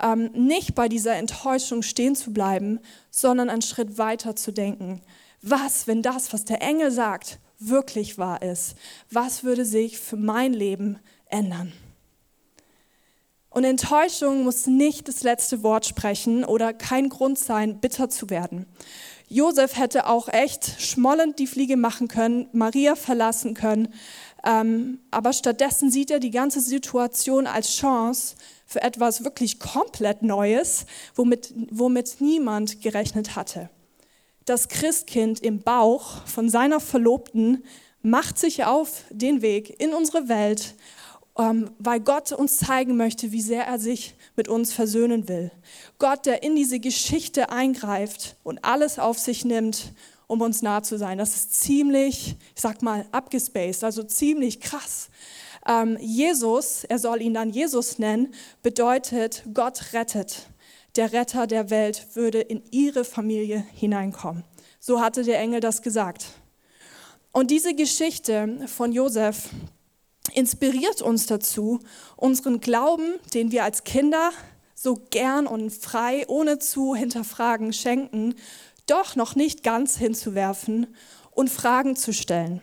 ähm, 0.00 0.30
nicht 0.34 0.76
bei 0.76 0.88
dieser 0.88 1.16
Enttäuschung 1.16 1.82
stehen 1.82 2.14
zu 2.14 2.32
bleiben, 2.32 2.78
sondern 3.10 3.50
einen 3.50 3.60
Schritt 3.60 3.98
weiter 3.98 4.36
zu 4.36 4.52
denken. 4.52 5.02
Was, 5.42 5.88
wenn 5.88 6.00
das, 6.00 6.32
was 6.32 6.44
der 6.44 6.62
Engel 6.62 6.92
sagt, 6.92 7.40
wirklich 7.58 8.18
wahr 8.18 8.40
ist? 8.42 8.76
Was 9.10 9.42
würde 9.42 9.64
sich 9.64 9.98
für 9.98 10.16
mein 10.16 10.52
Leben 10.52 11.00
ändern? 11.26 11.72
Und 13.50 13.64
Enttäuschung 13.64 14.44
muss 14.44 14.68
nicht 14.68 15.08
das 15.08 15.24
letzte 15.24 15.64
Wort 15.64 15.86
sprechen 15.86 16.44
oder 16.44 16.72
kein 16.72 17.08
Grund 17.08 17.36
sein, 17.36 17.80
bitter 17.80 18.08
zu 18.08 18.30
werden. 18.30 18.64
Josef 19.28 19.76
hätte 19.76 20.06
auch 20.06 20.28
echt 20.28 20.80
schmollend 20.80 21.38
die 21.38 21.46
Fliege 21.46 21.76
machen 21.76 22.08
können, 22.08 22.48
Maria 22.52 22.96
verlassen 22.96 23.54
können, 23.54 23.92
ähm, 24.44 25.00
aber 25.10 25.32
stattdessen 25.32 25.90
sieht 25.90 26.10
er 26.10 26.18
die 26.18 26.30
ganze 26.30 26.60
Situation 26.60 27.46
als 27.46 27.76
Chance 27.76 28.36
für 28.64 28.82
etwas 28.82 29.24
wirklich 29.24 29.58
komplett 29.58 30.22
Neues, 30.22 30.86
womit, 31.14 31.52
womit 31.70 32.20
niemand 32.20 32.80
gerechnet 32.80 33.36
hatte. 33.36 33.68
Das 34.44 34.68
Christkind 34.68 35.40
im 35.40 35.60
Bauch 35.60 36.26
von 36.26 36.48
seiner 36.48 36.80
Verlobten 36.80 37.64
macht 38.02 38.38
sich 38.38 38.64
auf 38.64 39.04
den 39.10 39.42
Weg 39.42 39.78
in 39.80 39.92
unsere 39.92 40.28
Welt 40.28 40.74
weil 41.38 42.00
Gott 42.00 42.32
uns 42.32 42.58
zeigen 42.58 42.96
möchte, 42.96 43.30
wie 43.30 43.40
sehr 43.40 43.64
er 43.64 43.78
sich 43.78 44.16
mit 44.34 44.48
uns 44.48 44.72
versöhnen 44.72 45.28
will. 45.28 45.52
Gott, 46.00 46.26
der 46.26 46.42
in 46.42 46.56
diese 46.56 46.80
Geschichte 46.80 47.50
eingreift 47.50 48.36
und 48.42 48.64
alles 48.64 48.98
auf 48.98 49.20
sich 49.20 49.44
nimmt, 49.44 49.92
um 50.26 50.40
uns 50.40 50.62
nah 50.62 50.82
zu 50.82 50.98
sein. 50.98 51.16
Das 51.16 51.36
ist 51.36 51.54
ziemlich, 51.54 52.36
ich 52.56 52.60
sag 52.60 52.82
mal, 52.82 53.06
abgespaced, 53.12 53.84
also 53.84 54.02
ziemlich 54.02 54.60
krass. 54.60 55.10
Ähm, 55.64 55.96
Jesus, 56.00 56.82
er 56.84 56.98
soll 56.98 57.22
ihn 57.22 57.34
dann 57.34 57.50
Jesus 57.50 58.00
nennen, 58.00 58.34
bedeutet, 58.64 59.44
Gott 59.54 59.92
rettet. 59.92 60.48
Der 60.96 61.12
Retter 61.12 61.46
der 61.46 61.70
Welt 61.70 62.08
würde 62.14 62.40
in 62.40 62.62
ihre 62.72 63.04
Familie 63.04 63.64
hineinkommen. 63.74 64.42
So 64.80 65.00
hatte 65.00 65.22
der 65.22 65.38
Engel 65.38 65.60
das 65.60 65.82
gesagt. 65.82 66.26
Und 67.30 67.52
diese 67.52 67.74
Geschichte 67.74 68.66
von 68.66 68.90
Josef, 68.90 69.50
inspiriert 70.34 71.02
uns 71.02 71.26
dazu, 71.26 71.80
unseren 72.16 72.60
Glauben, 72.60 73.14
den 73.34 73.52
wir 73.52 73.64
als 73.64 73.84
Kinder 73.84 74.30
so 74.74 75.00
gern 75.10 75.46
und 75.46 75.72
frei, 75.72 76.24
ohne 76.28 76.58
zu 76.58 76.94
hinterfragen, 76.94 77.72
schenken, 77.72 78.34
doch 78.86 79.16
noch 79.16 79.34
nicht 79.34 79.62
ganz 79.62 79.96
hinzuwerfen 79.96 80.86
und 81.32 81.50
Fragen 81.50 81.96
zu 81.96 82.12
stellen. 82.12 82.60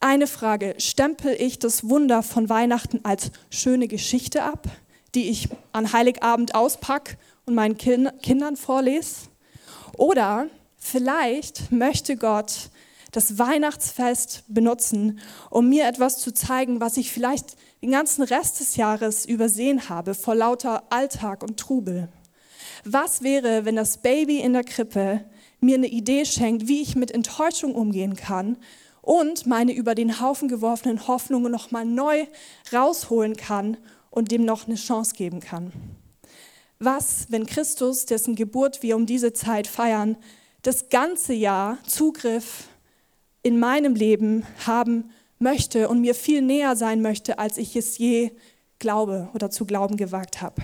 Eine 0.00 0.26
Frage, 0.26 0.74
stempel 0.78 1.34
ich 1.38 1.58
das 1.58 1.88
Wunder 1.88 2.22
von 2.22 2.48
Weihnachten 2.48 3.00
als 3.04 3.30
schöne 3.50 3.88
Geschichte 3.88 4.42
ab, 4.42 4.68
die 5.14 5.30
ich 5.30 5.48
an 5.72 5.92
Heiligabend 5.92 6.54
auspacke 6.54 7.16
und 7.46 7.54
meinen 7.54 7.78
Kindern 7.78 8.56
vorlese? 8.56 9.28
Oder 9.96 10.48
vielleicht 10.76 11.72
möchte 11.72 12.16
Gott 12.16 12.70
das 13.14 13.38
Weihnachtsfest 13.38 14.42
benutzen, 14.48 15.20
um 15.48 15.68
mir 15.68 15.86
etwas 15.86 16.18
zu 16.18 16.34
zeigen, 16.34 16.80
was 16.80 16.96
ich 16.96 17.12
vielleicht 17.12 17.56
den 17.80 17.92
ganzen 17.92 18.24
Rest 18.24 18.58
des 18.58 18.74
Jahres 18.74 19.24
übersehen 19.24 19.88
habe 19.88 20.14
vor 20.14 20.34
lauter 20.34 20.82
Alltag 20.90 21.44
und 21.44 21.56
Trubel. 21.56 22.08
Was 22.84 23.22
wäre, 23.22 23.64
wenn 23.64 23.76
das 23.76 23.98
Baby 23.98 24.40
in 24.40 24.52
der 24.52 24.64
Krippe 24.64 25.24
mir 25.60 25.76
eine 25.76 25.86
Idee 25.86 26.24
schenkt, 26.24 26.66
wie 26.66 26.82
ich 26.82 26.96
mit 26.96 27.12
Enttäuschung 27.12 27.76
umgehen 27.76 28.16
kann 28.16 28.56
und 29.00 29.46
meine 29.46 29.72
über 29.72 29.94
den 29.94 30.20
Haufen 30.20 30.48
geworfenen 30.48 31.06
Hoffnungen 31.06 31.52
nochmal 31.52 31.84
neu 31.84 32.26
rausholen 32.72 33.36
kann 33.36 33.76
und 34.10 34.32
dem 34.32 34.44
noch 34.44 34.66
eine 34.66 34.74
Chance 34.74 35.14
geben 35.14 35.38
kann? 35.38 35.72
Was, 36.80 37.26
wenn 37.28 37.46
Christus, 37.46 38.06
dessen 38.06 38.34
Geburt 38.34 38.82
wir 38.82 38.96
um 38.96 39.06
diese 39.06 39.32
Zeit 39.32 39.68
feiern, 39.68 40.16
das 40.62 40.88
ganze 40.88 41.32
Jahr 41.32 41.78
Zugriff 41.86 42.68
in 43.44 43.60
meinem 43.60 43.94
Leben 43.94 44.44
haben 44.66 45.10
möchte 45.38 45.88
und 45.88 46.00
mir 46.00 46.16
viel 46.16 46.42
näher 46.42 46.74
sein 46.74 47.02
möchte, 47.02 47.38
als 47.38 47.58
ich 47.58 47.76
es 47.76 47.96
je 47.98 48.32
glaube 48.80 49.28
oder 49.34 49.50
zu 49.50 49.66
glauben 49.66 49.96
gewagt 49.96 50.42
habe. 50.42 50.62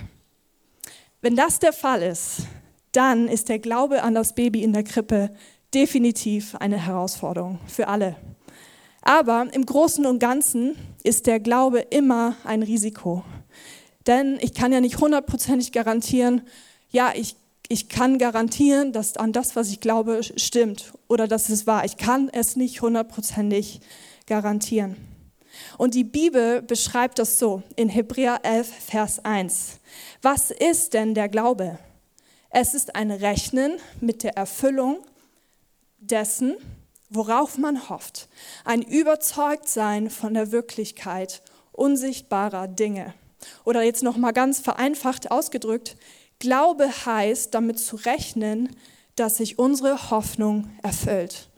Wenn 1.21 1.35
das 1.35 1.59
der 1.59 1.71
Fall 1.71 2.01
ist, 2.01 2.47
dann 2.91 3.27
ist 3.27 3.47
der 3.47 3.59
Glaube 3.59 4.03
an 4.03 4.15
das 4.15 4.33
Baby 4.35 4.63
in 4.63 4.73
der 4.73 4.83
Krippe 4.83 5.33
definitiv 5.73 6.55
eine 6.55 6.77
Herausforderung 6.77 7.59
für 7.67 7.87
alle. 7.87 8.15
Aber 9.01 9.47
im 9.53 9.65
Großen 9.65 10.05
und 10.05 10.19
Ganzen 10.19 10.75
ist 11.03 11.27
der 11.27 11.39
Glaube 11.39 11.79
immer 11.79 12.35
ein 12.43 12.63
Risiko. 12.63 13.23
Denn 14.07 14.37
ich 14.41 14.53
kann 14.53 14.73
ja 14.73 14.81
nicht 14.81 14.99
hundertprozentig 14.99 15.71
garantieren, 15.71 16.41
ja, 16.89 17.13
ich 17.15 17.35
ich 17.71 17.87
kann 17.87 18.17
garantieren, 18.17 18.91
dass 18.91 19.15
an 19.15 19.31
das, 19.31 19.55
was 19.55 19.69
ich 19.69 19.79
glaube, 19.79 20.23
stimmt 20.23 20.91
oder 21.07 21.25
dass 21.25 21.47
es 21.47 21.65
wahr. 21.65 21.85
Ich 21.85 21.95
kann 21.95 22.27
es 22.27 22.57
nicht 22.57 22.81
hundertprozentig 22.81 23.79
garantieren. 24.27 24.97
Und 25.77 25.95
die 25.95 26.03
Bibel 26.03 26.61
beschreibt 26.61 27.17
das 27.17 27.39
so 27.39 27.63
in 27.77 27.87
Hebräer 27.87 28.41
11, 28.43 28.67
Vers 28.67 29.23
1. 29.23 29.79
Was 30.21 30.51
ist 30.51 30.93
denn 30.93 31.13
der 31.13 31.29
Glaube? 31.29 31.79
Es 32.49 32.73
ist 32.73 32.93
ein 32.97 33.09
Rechnen 33.09 33.77
mit 34.01 34.23
der 34.23 34.35
Erfüllung 34.35 34.97
dessen, 35.97 36.57
worauf 37.09 37.57
man 37.57 37.87
hofft. 37.87 38.27
Ein 38.65 38.81
Überzeugtsein 38.81 40.09
von 40.09 40.33
der 40.33 40.51
Wirklichkeit 40.51 41.41
unsichtbarer 41.71 42.67
Dinge. 42.67 43.13
Oder 43.63 43.81
jetzt 43.81 44.03
noch 44.03 44.17
mal 44.17 44.33
ganz 44.33 44.59
vereinfacht 44.59 45.31
ausgedrückt, 45.31 45.95
Glaube 46.41 46.89
heißt, 47.05 47.53
damit 47.53 47.77
zu 47.77 47.97
rechnen, 47.97 48.75
dass 49.15 49.37
sich 49.37 49.59
unsere 49.59 50.09
Hoffnung 50.09 50.71
erfüllt. 50.81 51.49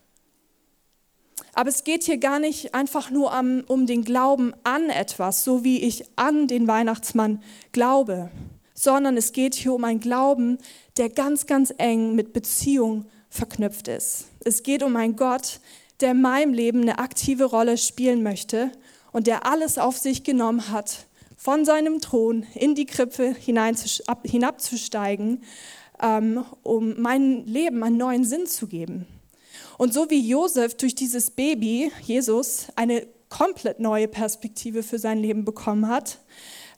Aber 1.54 1.70
es 1.70 1.86
geht 1.86 2.04
hier 2.04 2.18
gar 2.18 2.40
nicht 2.40 2.76
einfach 2.76 3.10
nur 3.10 3.32
um 3.68 3.88
den 3.88 4.04
Glauben 4.04 4.54
an 4.64 4.90
etwas, 4.90 5.46
so 5.46 5.64
wie 5.64 5.82
ich 5.82 6.04
an 6.18 6.48
den 6.50 6.68
Weihnachtsmann 6.68 7.42
glaube, 7.72 8.30
sondern 8.74 9.16
es 9.16 9.32
geht 9.32 9.56
hier 9.56 9.74
um 9.74 9.86
einen 9.86 10.02
Glauben, 10.02 10.58
der 10.98 11.08
ganz, 11.10 11.46
ganz 11.46 11.74
eng 11.78 12.14
mit 12.16 12.34
Beziehung 12.34 13.06
verknüpft 13.30 13.88
ist. 13.88 14.26
Es 14.44 14.64
geht 14.64 14.84
um 14.84 14.98
einen 14.98 15.16
Gott, 15.16 15.62
der 16.02 16.12
in 16.12 16.22
meinem 16.22 16.54
Leben 16.54 16.82
eine 16.82 17.00
aktive 17.00 17.46
Rolle 17.46 17.78
spielen 17.78 18.22
möchte 18.22 18.70
und 19.14 19.28
der 19.28 19.46
alles 19.46 19.78
auf 19.78 19.98
sich 19.98 20.26
genommen 20.26 20.70
hat, 20.70 21.08
von 21.44 21.66
seinem 21.66 22.00
Thron 22.00 22.46
in 22.56 22.74
die 22.74 22.86
Krippe 22.86 23.36
hinabzusteigen, 23.36 25.44
ähm, 26.02 26.46
um 26.64 27.02
meinem 27.02 27.44
Leben 27.44 27.84
einen 27.84 27.98
neuen 27.98 28.24
Sinn 28.24 28.48
zu 28.48 28.68
geben. 28.68 29.06
Und 29.78 29.94
so 29.94 30.10
wie 30.10 30.26
Josef 30.26 30.76
durch 30.76 30.96
dieses 30.96 31.32
Baby, 31.32 31.92
Jesus, 32.02 32.68
eine 32.78 33.06
komplett 33.28 33.82
neue 33.82 34.08
Perspektive 34.08 34.84
für 34.84 35.00
sein 35.00 35.20
Leben 35.20 35.44
bekommen 35.44 35.90
hat, 35.90 36.20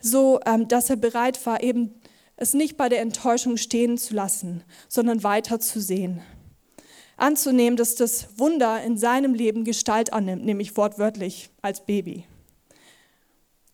so 0.01 0.39
ähm, 0.47 0.67
dass 0.67 0.89
er 0.89 0.95
bereit 0.95 1.45
war, 1.45 1.61
eben 1.61 1.93
es 2.35 2.55
nicht 2.55 2.75
bei 2.75 2.89
der 2.89 3.01
Enttäuschung 3.01 3.57
stehen 3.57 3.99
zu 3.99 4.15
lassen, 4.15 4.63
sondern 4.89 5.23
weiter 5.23 5.59
zu 5.59 5.79
sehen. 5.79 6.23
Anzunehmen, 7.17 7.77
dass 7.77 7.93
das 7.93 8.39
Wunder 8.39 8.81
in 8.81 8.97
seinem 8.97 9.35
Leben 9.35 9.63
Gestalt 9.63 10.11
annimmt, 10.11 10.43
nämlich 10.43 10.75
wortwörtlich 10.75 11.51
als 11.61 11.85
Baby. 11.85 12.25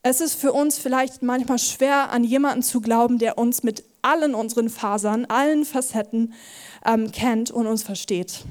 Es 0.03 0.19
ist 0.19 0.33
für 0.33 0.51
uns 0.51 0.79
vielleicht 0.79 1.21
manchmal 1.21 1.59
schwer, 1.59 2.09
an 2.09 2.23
jemanden 2.23 2.63
zu 2.63 2.81
glauben, 2.81 3.19
der 3.19 3.37
uns 3.37 3.61
mit 3.61 3.83
allen 4.01 4.33
unseren 4.33 4.69
Fasern, 4.69 5.25
allen 5.25 5.63
Facetten 5.63 6.33
ähm, 6.83 7.11
kennt 7.11 7.51
und 7.51 7.67
uns 7.67 7.83
versteht. 7.83 8.43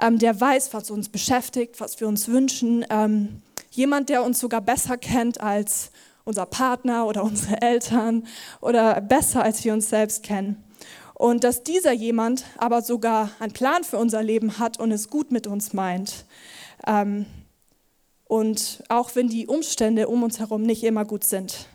Ähm, 0.00 0.18
der 0.18 0.40
weiß, 0.40 0.74
was 0.74 0.90
uns 0.90 1.08
beschäftigt, 1.08 1.78
was 1.78 2.00
wir 2.00 2.08
uns 2.08 2.26
wünschen. 2.26 2.84
Ähm, 2.90 3.42
jemand, 3.70 4.08
der 4.08 4.24
uns 4.24 4.40
sogar 4.40 4.60
besser 4.60 4.96
kennt 4.96 5.40
als 5.40 5.92
unser 6.24 6.46
Partner 6.46 7.06
oder 7.06 7.22
unsere 7.24 7.62
Eltern 7.62 8.26
oder 8.60 9.00
besser, 9.00 9.44
als 9.44 9.62
wir 9.64 9.74
uns 9.74 9.88
selbst 9.88 10.24
kennen. 10.24 10.64
Und 11.14 11.44
dass 11.44 11.62
dieser 11.62 11.92
jemand 11.92 12.44
aber 12.58 12.82
sogar 12.82 13.30
einen 13.38 13.52
Plan 13.52 13.84
für 13.84 13.98
unser 13.98 14.24
Leben 14.24 14.58
hat 14.58 14.80
und 14.80 14.90
es 14.90 15.10
gut 15.10 15.30
mit 15.30 15.46
uns 15.46 15.72
meint. 15.72 16.24
Ähm, 16.84 17.26
und 18.32 18.82
auch 18.88 19.14
wenn 19.14 19.28
die 19.28 19.46
Umstände 19.46 20.08
um 20.08 20.22
uns 20.22 20.38
herum 20.38 20.62
nicht 20.62 20.82
immer 20.84 21.04
gut 21.04 21.22
sind. 21.22 21.66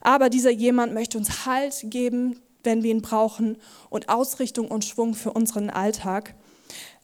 Aber 0.00 0.28
dieser 0.28 0.50
jemand 0.50 0.92
möchte 0.92 1.16
uns 1.16 1.46
Halt 1.46 1.84
geben, 1.84 2.40
wenn 2.64 2.82
wir 2.82 2.90
ihn 2.90 3.00
brauchen 3.00 3.58
und 3.90 4.08
Ausrichtung 4.08 4.72
und 4.72 4.84
Schwung 4.84 5.14
für 5.14 5.30
unseren 5.30 5.70
Alltag. 5.70 6.34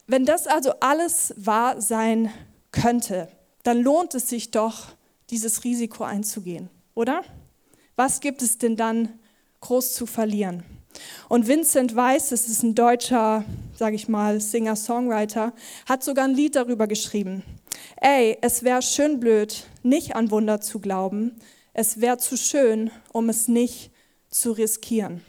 Wenn 0.09 0.25
das 0.25 0.49
also 0.49 0.73
alles 0.81 1.33
wahr 1.37 1.81
sein 1.81 2.33
könnte, 2.73 3.29
dann 3.63 3.81
lohnt 3.81 4.13
es 4.17 4.29
sich 4.29 4.51
doch, 4.51 4.89
dieses 5.31 5.63
Risiko 5.63 6.03
einzugehen 6.03 6.69
oder? 6.97 7.23
Was 7.95 8.19
gibt 8.19 8.43
es 8.43 8.59
denn 8.59 8.75
dann 8.75 9.21
groß 9.61 9.95
zu 9.95 10.07
verlieren? 10.07 10.65
Und 11.29 11.47
Vincent 11.47 11.95
Weiss, 11.95 12.31
das 12.31 12.49
ist 12.49 12.65
ein 12.65 12.75
deutscher, 12.75 13.45
sage 13.79 13.95
ich 13.95 14.09
mal, 14.09 14.41
Singer-Songwriter, 14.41 15.53
hat 15.89 16.03
sogar 16.03 16.25
ein 16.25 16.35
Lied 16.35 16.57
darüber 16.57 16.89
geschrieben. 16.89 17.45
Ey, 18.01 18.39
es 18.43 18.63
wäre 18.63 18.83
schön 18.83 19.21
blöd, 19.21 19.65
nicht 19.83 20.17
an 20.17 20.31
Wunder 20.31 20.61
zu 20.61 20.81
glauben. 20.81 21.37
Es 21.73 22.01
wäre 22.01 22.19
zu 22.19 22.37
schön, 22.37 22.91
um 23.13 23.29
es 23.29 23.49
nicht 23.49 23.91
zu 24.31 24.53
riskieren. 24.53 25.23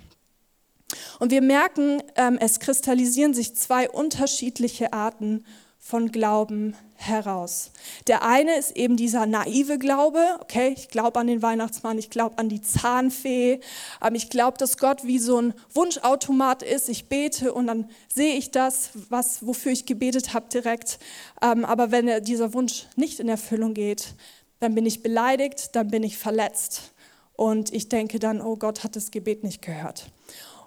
Und 1.19 1.31
wir 1.31 1.41
merken, 1.41 2.01
ähm, 2.15 2.37
es 2.39 2.59
kristallisieren 2.59 3.33
sich 3.33 3.55
zwei 3.55 3.89
unterschiedliche 3.89 4.93
Arten 4.93 5.45
von 5.77 6.11
Glauben 6.11 6.75
heraus. 6.97 7.71
Der 8.07 8.23
eine 8.23 8.57
ist 8.57 8.75
eben 8.75 8.97
dieser 8.97 9.25
naive 9.25 9.77
Glaube, 9.77 10.19
okay, 10.41 10.73
ich 10.75 10.89
glaube 10.89 11.19
an 11.19 11.27
den 11.27 11.41
Weihnachtsmann, 11.41 11.97
ich 11.97 12.09
glaube 12.09 12.37
an 12.37 12.49
die 12.49 12.61
Zahnfee, 12.61 13.61
ähm, 14.03 14.15
ich 14.15 14.29
glaube, 14.29 14.57
dass 14.57 14.77
Gott 14.77 15.03
wie 15.03 15.19
so 15.19 15.39
ein 15.39 15.53
Wunschautomat 15.73 16.63
ist, 16.63 16.89
ich 16.89 17.07
bete 17.07 17.53
und 17.53 17.67
dann 17.67 17.89
sehe 18.13 18.35
ich 18.35 18.51
das, 18.51 18.89
was, 19.09 19.45
wofür 19.45 19.71
ich 19.71 19.85
gebetet 19.85 20.33
habe 20.33 20.49
direkt. 20.49 20.99
Ähm, 21.41 21.63
aber 21.63 21.91
wenn 21.91 22.23
dieser 22.23 22.53
Wunsch 22.53 22.87
nicht 22.95 23.19
in 23.19 23.29
Erfüllung 23.29 23.73
geht, 23.73 24.15
dann 24.59 24.75
bin 24.75 24.85
ich 24.85 25.03
beleidigt, 25.03 25.75
dann 25.75 25.89
bin 25.89 26.03
ich 26.03 26.17
verletzt 26.17 26.93
und 27.35 27.71
ich 27.71 27.89
denke 27.89 28.19
dann, 28.19 28.41
oh 28.41 28.55
Gott 28.55 28.83
hat 28.83 28.95
das 28.95 29.11
Gebet 29.11 29.43
nicht 29.43 29.61
gehört. 29.61 30.09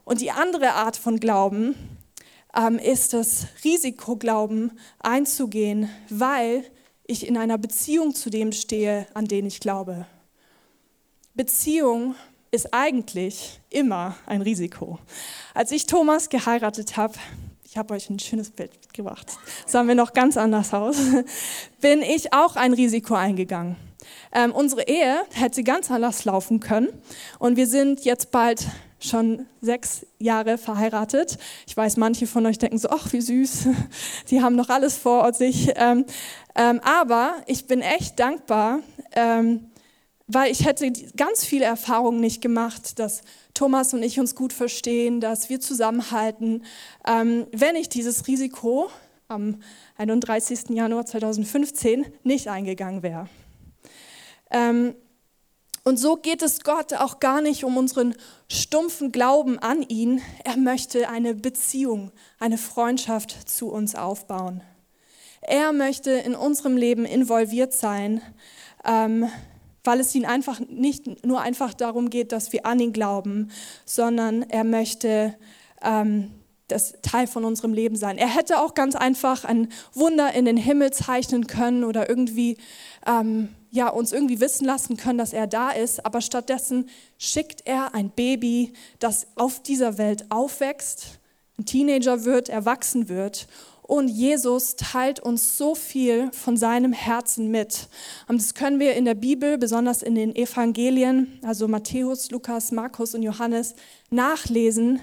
Und 0.05 0.21
die 0.21 0.31
andere 0.31 0.73
Art 0.75 0.97
von 0.97 1.21
Glauben, 1.21 1.75
ähm, 2.57 2.79
ist 2.79 3.13
das 3.13 3.47
Risikoglauben 3.65 4.79
einzugehen, 4.99 5.89
weil 6.09 6.65
ich 7.07 7.27
in 7.27 7.37
einer 7.37 7.59
Beziehung 7.59 8.15
zu 8.15 8.31
dem 8.31 8.53
stehe, 8.53 9.07
an 9.15 9.27
den 9.27 9.47
ich 9.47 9.61
glaube. 9.61 10.07
Beziehung 11.35 12.15
ist 12.51 12.73
eigentlich 12.73 13.61
immer 13.71 14.17
ein 14.27 14.43
Risiko. 14.43 14.99
Als 15.55 15.71
ich 15.73 15.87
Thomas 15.87 16.29
geheiratet 16.29 16.97
habe, 16.97 17.15
ich 17.65 17.77
habe 17.77 17.95
euch 17.95 18.11
ein 18.11 18.19
schönes 18.19 18.51
Bild 18.51 18.73
mitgebracht, 18.75 19.27
sahen 19.67 19.87
wir 19.87 19.95
noch 19.95 20.13
ganz 20.13 20.37
anders 20.37 20.75
aus, 20.75 20.97
bin 21.81 22.03
ich 22.03 22.33
auch 22.33 22.57
ein 22.57 22.73
Risiko 22.73 23.15
eingegangen. 23.15 23.77
Ähm, 24.33 24.53
unsere 24.53 24.83
Ehe 24.83 25.23
hätte 25.33 25.63
ganz 25.63 25.91
anders 25.91 26.25
laufen 26.25 26.61
können 26.61 26.89
und 27.39 27.57
wir 27.57 27.67
sind 27.67 28.05
jetzt 28.05 28.31
bald 28.31 28.67
schon 29.01 29.47
sechs 29.61 30.07
Jahre 30.19 30.59
verheiratet. 30.59 31.39
Ich 31.67 31.77
weiß, 31.77 31.97
manche 31.97 32.27
von 32.27 32.47
euch 32.47 32.59
denken 32.59 32.79
so, 32.79 32.89
ach, 32.91 33.13
wie 33.13 33.21
süß, 33.21 33.69
die 34.31 34.43
haben 34.43 34.57
noch 34.57 34.69
alles 34.69 34.97
vor 34.97 35.33
sich. 35.33 35.73
Ähm, 35.77 36.05
ähm, 36.55 36.81
aber 36.83 37.35
ich 37.47 37.67
bin 37.67 37.81
echt 37.81 38.19
dankbar, 38.21 38.81
ähm, 39.13 39.71
weil 40.27 40.53
ich 40.53 40.65
hätte 40.65 40.93
ganz 41.17 41.45
viele 41.45 41.65
Erfahrungen 41.65 42.21
nicht 42.21 42.41
gemacht, 42.41 42.99
dass 42.99 43.23
Thomas 43.55 43.95
und 43.95 44.03
ich 44.03 44.21
uns 44.21 44.35
gut 44.35 44.53
verstehen, 44.53 45.21
dass 45.21 45.49
wir 45.49 45.61
zusammenhalten, 45.61 46.65
ähm, 47.07 47.47
wenn 47.53 47.77
ich 47.77 47.89
dieses 47.89 48.27
Risiko 48.27 48.91
am 49.29 49.61
31. 49.97 50.71
Januar 50.71 51.07
2015 51.07 52.07
nicht 52.23 52.49
eingegangen 52.49 53.03
wäre. 53.03 53.29
Und 55.83 55.99
so 55.99 56.17
geht 56.17 56.43
es 56.43 56.61
Gott 56.61 56.93
auch 56.95 57.21
gar 57.21 57.41
nicht 57.41 57.65
um 57.65 57.77
unseren 57.77 58.15
stumpfen 58.49 59.13
Glauben 59.13 59.59
an 59.59 59.83
ihn. 59.83 60.21
Er 60.45 60.57
möchte 60.57 61.09
eine 61.09 61.35
Beziehung, 61.35 62.13
eine 62.39 62.59
Freundschaft 62.59 63.49
zu 63.49 63.71
uns 63.71 63.95
aufbauen. 63.95 64.63
Er 65.41 65.73
möchte 65.73 66.11
in 66.11 66.35
unserem 66.35 66.77
Leben 66.77 67.07
involviert 67.07 67.73
sein, 67.73 68.21
ähm, 68.85 69.31
weil 69.83 70.01
es 70.01 70.15
ihm 70.15 70.27
einfach 70.27 70.61
nicht 70.61 71.25
nur 71.25 71.41
einfach 71.41 71.73
darum 71.73 72.11
geht, 72.11 72.33
dass 72.33 72.53
wir 72.53 72.67
an 72.67 72.79
ihn 72.79 72.93
glauben, 72.93 73.51
sondern 73.87 74.43
er 74.43 74.65
möchte 74.65 75.35
ähm, 75.81 76.31
das 76.69 76.95
Teil 77.03 77.27
von 77.27 77.45
unserem 77.45 77.73
Leben 77.73 77.97
sein. 77.97 78.19
Er 78.19 78.29
hätte 78.29 78.61
auch 78.61 78.75
ganz 78.75 78.95
einfach 78.95 79.45
ein 79.45 79.69
Wunder 79.95 80.33
in 80.35 80.45
den 80.45 80.59
Himmel 80.59 80.93
zeichnen 80.93 81.47
können 81.47 81.85
oder 81.85 82.09
irgendwie 82.09 82.59
ähm, 83.07 83.49
ja, 83.71 83.89
uns 83.89 84.13
irgendwie 84.13 84.41
wissen 84.41 84.65
lassen 84.65 84.97
können, 84.97 85.19
dass 85.19 85.33
er 85.33 85.47
da 85.47 85.71
ist, 85.71 86.05
aber 86.05 86.21
stattdessen 86.21 86.89
schickt 87.19 87.67
er 87.67 87.95
ein 87.95 88.11
Baby, 88.11 88.73
das 88.99 89.27
auf 89.37 89.63
dieser 89.63 89.99
Welt 89.99 90.27
aufwächst, 90.31 91.21
ein 91.59 91.67
Teenager 91.67 92.25
wird, 92.25 92.49
erwachsen 92.49 93.09
wird 93.09 93.47
und 93.91 94.07
Jesus 94.07 94.77
teilt 94.77 95.19
uns 95.19 95.59
so 95.59 95.75
viel 95.75 96.31
von 96.31 96.57
seinem 96.57 96.93
Herzen 96.93 97.51
mit. 97.51 97.89
Und 98.29 98.41
das 98.41 98.55
können 98.55 98.79
wir 98.79 98.95
in 98.95 99.05
der 99.05 99.17
Bibel, 99.17 99.59
besonders 99.59 100.03
in 100.03 100.15
den 100.15 100.37
Evangelien, 100.37 101.41
also 101.43 101.67
Matthäus, 101.67 102.31
Lukas, 102.31 102.71
Markus 102.71 103.17
und 103.17 103.25
Johannes, 103.25 103.75
nachlesen, 104.09 105.01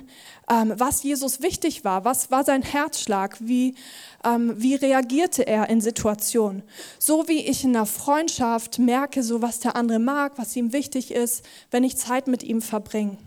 ähm, 0.50 0.72
was 0.78 1.04
Jesus 1.04 1.42
wichtig 1.42 1.84
war, 1.84 2.06
was 2.06 2.32
war 2.32 2.46
sein 2.46 2.62
Herzschlag, 2.62 3.36
wie, 3.42 3.76
ähm, 4.24 4.54
wie 4.56 4.76
reagierte 4.76 5.46
er 5.46 5.70
in 5.70 5.82
Situationen. 5.82 6.64
So 6.98 7.28
wie 7.28 7.46
ich 7.46 7.66
in 7.66 7.76
einer 7.76 7.86
Freundschaft 7.86 8.80
merke, 8.80 9.22
so 9.22 9.42
was 9.42 9.60
der 9.60 9.76
andere 9.76 10.00
mag, 10.00 10.38
was 10.38 10.56
ihm 10.56 10.72
wichtig 10.72 11.12
ist, 11.12 11.44
wenn 11.72 11.84
ich 11.84 11.98
Zeit 11.98 12.28
mit 12.28 12.42
ihm 12.42 12.62
verbringe. 12.62 13.18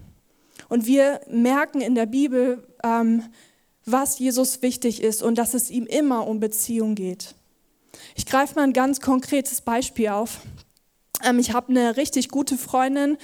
Und 0.70 0.86
wir 0.86 1.20
merken 1.28 1.82
in 1.82 1.94
der 1.94 2.06
Bibel, 2.06 2.66
ähm, 2.82 3.24
was 3.86 4.18
Jesus 4.18 4.62
wichtig 4.62 5.02
ist 5.02 5.22
und 5.22 5.36
dass 5.36 5.54
es 5.54 5.70
ihm 5.70 5.86
immer 5.86 6.26
um 6.26 6.40
Beziehung 6.40 6.94
geht. 6.94 7.34
Ich 8.14 8.26
greife 8.26 8.54
mal 8.54 8.62
ein 8.62 8.72
ganz 8.72 9.00
konkretes 9.00 9.60
Beispiel 9.60 10.08
auf. 10.08 10.40
Ähm, 11.24 11.38
ich 11.38 11.52
habe 11.52 11.70
eine 11.70 11.96
richtig 11.96 12.28
gute 12.28 12.56
Freundin, 12.56 13.16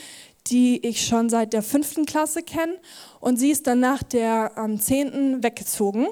die 0.48 0.86
ich 0.86 1.06
schon 1.06 1.28
seit 1.28 1.52
der 1.52 1.62
fünften 1.62 2.06
Klasse 2.06 2.42
kenne 2.42 2.76
und 3.20 3.36
sie 3.36 3.50
ist 3.50 3.66
dann 3.66 3.80
nach 3.80 4.02
der 4.02 4.52
ähm, 4.56 4.80
zehnten 4.80 5.42
weggezogen. 5.42 6.06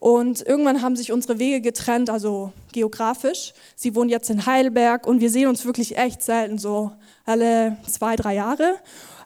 Und 0.00 0.40
irgendwann 0.40 0.80
haben 0.80 0.96
sich 0.96 1.12
unsere 1.12 1.38
Wege 1.38 1.60
getrennt, 1.60 2.08
also 2.08 2.54
geografisch. 2.72 3.52
Sie 3.76 3.94
wohnt 3.94 4.10
jetzt 4.10 4.30
in 4.30 4.46
Heidelberg 4.46 5.06
und 5.06 5.20
wir 5.20 5.28
sehen 5.28 5.46
uns 5.46 5.66
wirklich 5.66 5.98
echt 5.98 6.22
selten, 6.22 6.56
so 6.56 6.92
alle 7.26 7.76
zwei, 7.86 8.16
drei 8.16 8.34
Jahre. 8.34 8.76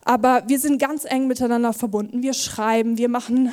Aber 0.05 0.43
wir 0.49 0.59
sind 0.59 0.81
ganz 0.81 1.05
eng 1.05 1.29
miteinander 1.29 1.73
verbunden. 1.73 2.25
Wir 2.25 2.35
schreiben, 2.35 2.99
wir 2.99 3.09
machen 3.09 3.53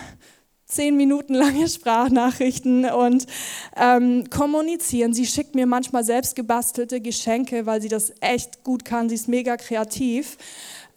zehn 0.72 0.96
Minuten 0.96 1.34
lange 1.34 1.68
Sprachnachrichten 1.68 2.86
und 2.86 3.28
ähm, 3.76 4.30
kommunizieren. 4.30 5.14
Sie 5.14 5.26
schickt 5.26 5.54
mir 5.56 5.66
manchmal 5.66 6.04
selbst 6.04 6.36
gebastelte 6.36 7.02
Geschenke, 7.02 7.66
weil 7.66 7.82
sie 7.82 7.90
das 7.90 8.14
echt 8.22 8.64
gut 8.64 8.86
kann. 8.86 9.10
Sie 9.10 9.16
ist 9.16 9.28
mega 9.28 9.58
kreativ. 9.58 10.38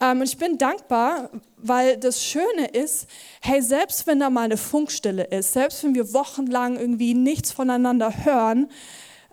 Ähm, 0.01 0.21
und 0.21 0.29
ich 0.29 0.39
bin 0.39 0.59
dankbar, 0.59 1.31
weil 1.57 1.97
das 1.97 2.25
Schöne 2.25 2.67
ist, 2.73 3.07
hey, 3.41 3.61
selbst 3.63 4.07
wenn 4.07 4.21
da 4.21 4.31
mal 4.31 4.43
eine 4.43 4.57
Funkstille 4.57 5.25
ist, 5.25 5.53
selbst 5.53 5.83
wenn 5.85 5.95
wir 5.95 6.13
wochenlang 6.13 6.77
irgendwie 6.77 7.15
nichts 7.15 7.53
voneinander 7.53 8.25
hören, 8.25 8.69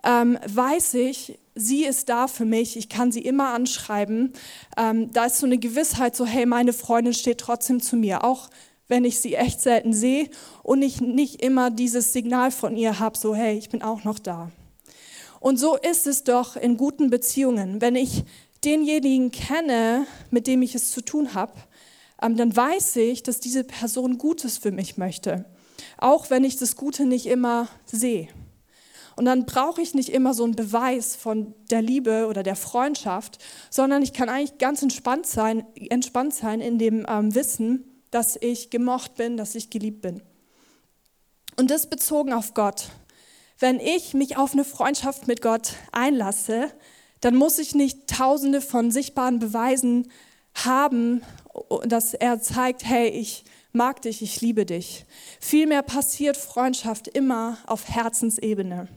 ähm, 0.04 0.38
weiß 0.46 0.94
ich, 0.94 1.38
sie 1.54 1.84
ist 1.84 2.08
da 2.08 2.26
für 2.26 2.44
mich, 2.44 2.76
ich 2.76 2.88
kann 2.88 3.12
sie 3.12 3.20
immer 3.20 3.50
anschreiben. 3.50 4.32
Ähm, 4.76 5.12
da 5.12 5.26
ist 5.26 5.38
so 5.38 5.46
eine 5.46 5.58
Gewissheit, 5.58 6.16
so 6.16 6.26
hey, 6.26 6.46
meine 6.46 6.72
Freundin 6.72 7.14
steht 7.14 7.38
trotzdem 7.38 7.80
zu 7.80 7.96
mir, 7.96 8.24
auch 8.24 8.48
wenn 8.92 9.06
ich 9.06 9.20
sie 9.20 9.36
echt 9.36 9.62
selten 9.62 9.94
sehe 9.94 10.28
und 10.62 10.82
ich 10.82 11.00
nicht 11.00 11.42
immer 11.42 11.70
dieses 11.70 12.12
Signal 12.12 12.50
von 12.50 12.76
ihr 12.76 12.98
habe, 12.98 13.16
so 13.16 13.34
hey, 13.34 13.56
ich 13.56 13.70
bin 13.70 13.80
auch 13.80 14.04
noch 14.04 14.18
da. 14.18 14.50
Und 15.40 15.58
so 15.58 15.78
ist 15.78 16.06
es 16.06 16.24
doch 16.24 16.56
in 16.56 16.76
guten 16.76 17.08
Beziehungen. 17.08 17.80
Wenn 17.80 17.96
ich 17.96 18.24
denjenigen 18.62 19.30
kenne, 19.30 20.06
mit 20.30 20.46
dem 20.46 20.60
ich 20.60 20.74
es 20.74 20.90
zu 20.90 21.00
tun 21.00 21.32
habe, 21.32 21.54
ähm, 22.20 22.36
dann 22.36 22.54
weiß 22.54 22.96
ich, 22.96 23.22
dass 23.22 23.40
diese 23.40 23.64
Person 23.64 24.18
Gutes 24.18 24.58
für 24.58 24.72
mich 24.72 24.98
möchte, 24.98 25.46
auch 25.96 26.28
wenn 26.28 26.44
ich 26.44 26.58
das 26.58 26.76
Gute 26.76 27.06
nicht 27.06 27.24
immer 27.24 27.68
sehe. 27.86 28.28
Und 29.16 29.24
dann 29.24 29.46
brauche 29.46 29.80
ich 29.80 29.94
nicht 29.94 30.10
immer 30.10 30.34
so 30.34 30.44
einen 30.44 30.54
Beweis 30.54 31.16
von 31.16 31.54
der 31.70 31.80
Liebe 31.80 32.26
oder 32.28 32.42
der 32.42 32.56
Freundschaft, 32.56 33.38
sondern 33.70 34.02
ich 34.02 34.12
kann 34.12 34.28
eigentlich 34.28 34.58
ganz 34.58 34.82
entspannt 34.82 35.26
sein, 35.26 35.64
entspannt 35.88 36.34
sein 36.34 36.60
in 36.60 36.78
dem 36.78 37.06
ähm, 37.08 37.34
Wissen, 37.34 37.88
dass 38.12 38.36
ich 38.40 38.70
gemocht 38.70 39.16
bin, 39.16 39.36
dass 39.36 39.56
ich 39.56 39.70
geliebt 39.70 40.02
bin. 40.02 40.22
Und 41.56 41.70
das 41.70 41.88
bezogen 41.88 42.32
auf 42.32 42.54
Gott. 42.54 42.90
Wenn 43.58 43.80
ich 43.80 44.14
mich 44.14 44.36
auf 44.36 44.52
eine 44.52 44.64
Freundschaft 44.64 45.26
mit 45.26 45.42
Gott 45.42 45.74
einlasse, 45.90 46.70
dann 47.20 47.34
muss 47.34 47.58
ich 47.58 47.74
nicht 47.74 48.06
tausende 48.06 48.60
von 48.60 48.90
sichtbaren 48.90 49.38
Beweisen 49.38 50.10
haben, 50.54 51.22
dass 51.84 52.14
er 52.14 52.40
zeigt, 52.40 52.84
hey, 52.84 53.08
ich 53.08 53.44
mag 53.72 54.02
dich, 54.02 54.22
ich 54.22 54.40
liebe 54.40 54.66
dich. 54.66 55.06
Vielmehr 55.40 55.82
passiert 55.82 56.36
Freundschaft 56.36 57.08
immer 57.08 57.58
auf 57.66 57.88
Herzensebene. 57.88 58.88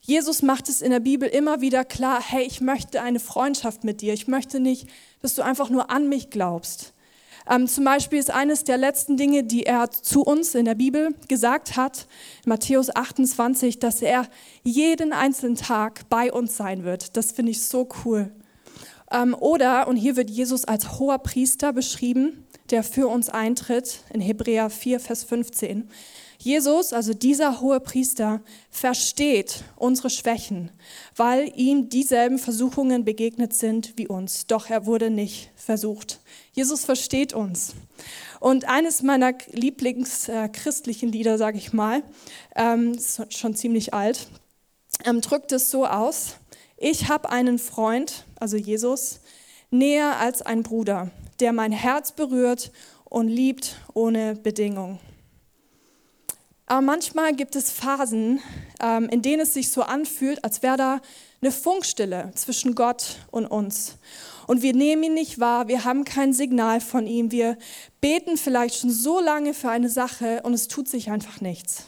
Jesus 0.00 0.42
macht 0.42 0.68
es 0.68 0.82
in 0.82 0.90
der 0.90 1.00
Bibel 1.00 1.28
immer 1.28 1.60
wieder 1.60 1.84
klar, 1.84 2.20
hey, 2.22 2.44
ich 2.44 2.60
möchte 2.60 3.00
eine 3.00 3.20
Freundschaft 3.20 3.84
mit 3.84 4.00
dir. 4.00 4.12
Ich 4.12 4.26
möchte 4.26 4.60
nicht, 4.60 4.88
dass 5.22 5.34
du 5.34 5.42
einfach 5.42 5.70
nur 5.70 5.90
an 5.90 6.08
mich 6.08 6.30
glaubst. 6.30 6.92
Ähm, 7.50 7.66
zum 7.66 7.84
Beispiel 7.84 8.20
ist 8.20 8.30
eines 8.30 8.62
der 8.62 8.78
letzten 8.78 9.16
Dinge, 9.16 9.42
die 9.42 9.64
er 9.64 9.90
zu 9.90 10.22
uns 10.22 10.54
in 10.54 10.66
der 10.66 10.76
Bibel 10.76 11.14
gesagt 11.26 11.76
hat, 11.76 12.06
Matthäus 12.46 12.94
28, 12.94 13.80
dass 13.80 14.02
er 14.02 14.28
jeden 14.62 15.12
einzelnen 15.12 15.56
Tag 15.56 16.08
bei 16.08 16.32
uns 16.32 16.56
sein 16.56 16.84
wird. 16.84 17.16
Das 17.16 17.32
finde 17.32 17.50
ich 17.50 17.62
so 17.62 17.88
cool. 18.04 18.30
Ähm, 19.10 19.34
oder, 19.34 19.88
und 19.88 19.96
hier 19.96 20.14
wird 20.14 20.30
Jesus 20.30 20.64
als 20.64 21.00
hoher 21.00 21.18
Priester 21.18 21.72
beschrieben, 21.72 22.46
der 22.70 22.84
für 22.84 23.08
uns 23.08 23.28
eintritt, 23.28 24.04
in 24.12 24.20
Hebräer 24.20 24.70
4, 24.70 25.00
Vers 25.00 25.24
15. 25.24 25.90
Jesus, 26.42 26.94
also 26.94 27.12
dieser 27.12 27.60
hohe 27.60 27.80
Priester, 27.80 28.40
versteht 28.70 29.62
unsere 29.76 30.08
Schwächen, 30.08 30.70
weil 31.14 31.52
ihm 31.54 31.90
dieselben 31.90 32.38
Versuchungen 32.38 33.04
begegnet 33.04 33.52
sind 33.52 33.98
wie 33.98 34.08
uns. 34.08 34.46
Doch 34.46 34.70
er 34.70 34.86
wurde 34.86 35.10
nicht 35.10 35.50
versucht. 35.54 36.20
Jesus 36.52 36.86
versteht 36.86 37.34
uns. 37.34 37.74
Und 38.40 38.64
eines 38.64 39.02
meiner 39.02 39.34
Lieblingschristlichen 39.52 41.12
Lieder, 41.12 41.36
sage 41.36 41.58
ich 41.58 41.74
mal, 41.74 42.02
ähm, 42.56 42.92
ist 42.92 43.34
schon 43.34 43.54
ziemlich 43.54 43.92
alt, 43.92 44.26
ähm, 45.04 45.20
drückt 45.20 45.52
es 45.52 45.70
so 45.70 45.86
aus. 45.86 46.36
Ich 46.78 47.10
habe 47.10 47.28
einen 47.28 47.58
Freund, 47.58 48.24
also 48.36 48.56
Jesus, 48.56 49.20
näher 49.70 50.18
als 50.18 50.40
ein 50.40 50.62
Bruder, 50.62 51.10
der 51.38 51.52
mein 51.52 51.72
Herz 51.72 52.12
berührt 52.12 52.72
und 53.04 53.28
liebt 53.28 53.76
ohne 53.92 54.36
Bedingung. 54.36 55.00
Aber 56.70 56.82
manchmal 56.82 57.34
gibt 57.34 57.56
es 57.56 57.72
Phasen, 57.72 58.38
ähm, 58.80 59.08
in 59.08 59.22
denen 59.22 59.40
es 59.40 59.54
sich 59.54 59.72
so 59.72 59.82
anfühlt, 59.82 60.44
als 60.44 60.62
wäre 60.62 60.76
da 60.76 61.00
eine 61.42 61.50
Funkstille 61.50 62.30
zwischen 62.36 62.76
Gott 62.76 63.16
und 63.32 63.46
uns. 63.46 63.96
Und 64.46 64.62
wir 64.62 64.72
nehmen 64.72 65.02
ihn 65.02 65.14
nicht 65.14 65.40
wahr, 65.40 65.66
wir 65.66 65.82
haben 65.82 66.04
kein 66.04 66.32
Signal 66.32 66.80
von 66.80 67.08
ihm, 67.08 67.32
wir 67.32 67.58
beten 68.00 68.36
vielleicht 68.36 68.76
schon 68.76 68.90
so 68.90 69.18
lange 69.18 69.52
für 69.52 69.68
eine 69.68 69.88
Sache 69.88 70.42
und 70.44 70.54
es 70.54 70.68
tut 70.68 70.86
sich 70.86 71.10
einfach 71.10 71.40
nichts. 71.40 71.86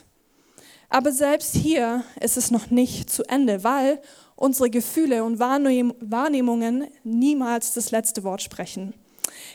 Aber 0.89 1.13
selbst 1.13 1.55
hier 1.55 2.03
ist 2.21 2.37
es 2.37 2.51
noch 2.51 2.71
nicht 2.71 3.09
zu 3.09 3.23
Ende, 3.29 3.63
weil 3.63 4.03
unsere 4.35 4.69
Gefühle 4.69 5.23
und 5.23 5.39
Wahrnehmungen 5.39 6.89
niemals 7.05 7.73
das 7.75 7.93
letzte 7.93 8.25
Wort 8.25 8.43
sprechen. 8.43 8.95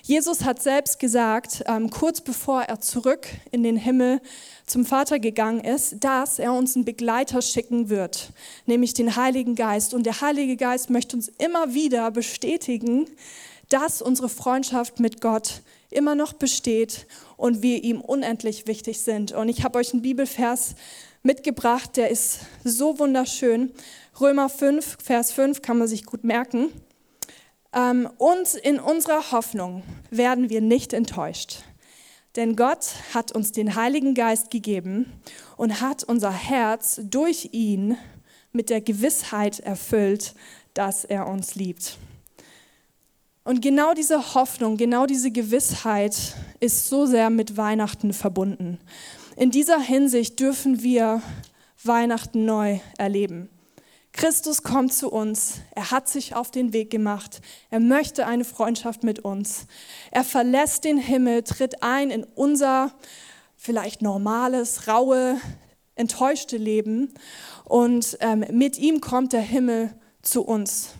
Jesus 0.03 0.43
hat 0.43 0.61
selbst 0.61 0.99
gesagt, 0.99 1.63
ähm, 1.67 1.89
kurz 1.89 2.21
bevor 2.21 2.63
er 2.63 2.79
zurück 2.79 3.27
in 3.51 3.63
den 3.63 3.77
Himmel 3.77 4.21
zum 4.65 4.85
Vater 4.85 5.19
gegangen 5.19 5.61
ist, 5.61 6.03
dass 6.03 6.39
er 6.39 6.53
uns 6.53 6.75
einen 6.75 6.85
Begleiter 6.85 7.41
schicken 7.41 7.89
wird, 7.89 8.31
nämlich 8.65 8.93
den 8.93 9.15
Heiligen 9.15 9.55
Geist. 9.55 9.93
Und 9.93 10.05
der 10.05 10.21
Heilige 10.21 10.57
Geist 10.57 10.89
möchte 10.89 11.15
uns 11.15 11.29
immer 11.37 11.73
wieder 11.73 12.11
bestätigen, 12.11 13.07
dass 13.69 14.01
unsere 14.01 14.29
Freundschaft 14.29 14.99
mit 14.99 15.21
Gott 15.21 15.61
immer 15.89 16.15
noch 16.15 16.33
besteht 16.33 17.07
und 17.37 17.61
wir 17.61 17.83
ihm 17.83 18.01
unendlich 18.01 18.67
wichtig 18.67 19.01
sind. 19.01 19.31
Und 19.31 19.49
ich 19.49 19.63
habe 19.63 19.79
euch 19.79 19.93
einen 19.93 20.01
Bibelvers 20.01 20.75
mitgebracht, 21.23 21.97
der 21.97 22.09
ist 22.09 22.39
so 22.63 22.99
wunderschön. 22.99 23.71
Römer 24.19 24.49
5, 24.49 24.97
Vers 25.03 25.31
5 25.31 25.61
kann 25.61 25.77
man 25.77 25.87
sich 25.87 26.05
gut 26.05 26.23
merken. 26.23 26.69
Ähm, 27.77 28.09
und 28.17 28.55
in 28.55 28.79
unserer 28.79 29.31
Hoffnung 29.31 29.83
werden 30.09 30.49
wir 30.49 30.61
nicht 30.61 30.93
enttäuscht. 30.93 31.59
Denn 32.35 32.55
Gott 32.55 32.87
hat 33.13 33.31
uns 33.31 33.51
den 33.51 33.75
Heiligen 33.75 34.15
Geist 34.15 34.49
gegeben 34.51 35.11
und 35.57 35.79
hat 35.79 36.03
unser 36.03 36.31
Herz 36.31 36.99
durch 37.03 37.49
ihn 37.51 37.97
mit 38.51 38.69
der 38.69 38.81
Gewissheit 38.81 39.59
erfüllt, 39.59 40.33
dass 40.73 41.05
er 41.05 41.27
uns 41.27 41.55
liebt. 41.55 41.97
Und 43.43 43.61
genau 43.61 43.93
diese 43.93 44.33
Hoffnung, 44.33 44.77
genau 44.77 45.05
diese 45.05 45.31
Gewissheit 45.31 46.35
ist 46.59 46.89
so 46.89 47.05
sehr 47.05 47.29
mit 47.29 47.57
Weihnachten 47.57 48.11
verbunden. 48.11 48.79
In 49.35 49.51
dieser 49.51 49.79
Hinsicht 49.79 50.39
dürfen 50.39 50.81
wir 50.83 51.21
Weihnachten 51.83 52.45
neu 52.45 52.79
erleben. 52.97 53.49
Christus 54.17 54.63
kommt 54.63 54.93
zu 54.93 55.11
uns. 55.11 55.61
Er 55.75 55.91
hat 55.91 56.09
sich 56.09 56.35
auf 56.35 56.49
den 56.49 56.73
Weg 56.73 56.89
gemacht. 56.89 57.39
Er 57.69 57.79
möchte 57.79 58.25
eine 58.25 58.45
Freundschaft 58.45 59.03
mit 59.03 59.19
uns. 59.19 59.67
Er 60.09 60.23
verlässt 60.23 60.85
den 60.85 60.97
Himmel, 60.97 61.43
tritt 61.43 61.83
ein 61.83 62.09
in 62.09 62.23
unser 62.23 62.91
vielleicht 63.55 64.01
normales, 64.01 64.87
raue, 64.87 65.39
enttäuschte 65.93 66.57
Leben. 66.57 67.13
Und 67.63 68.17
ähm, 68.19 68.43
mit 68.51 68.79
ihm 68.79 69.01
kommt 69.01 69.33
der 69.33 69.41
Himmel 69.41 69.93
zu 70.23 70.41
uns. 70.41 70.95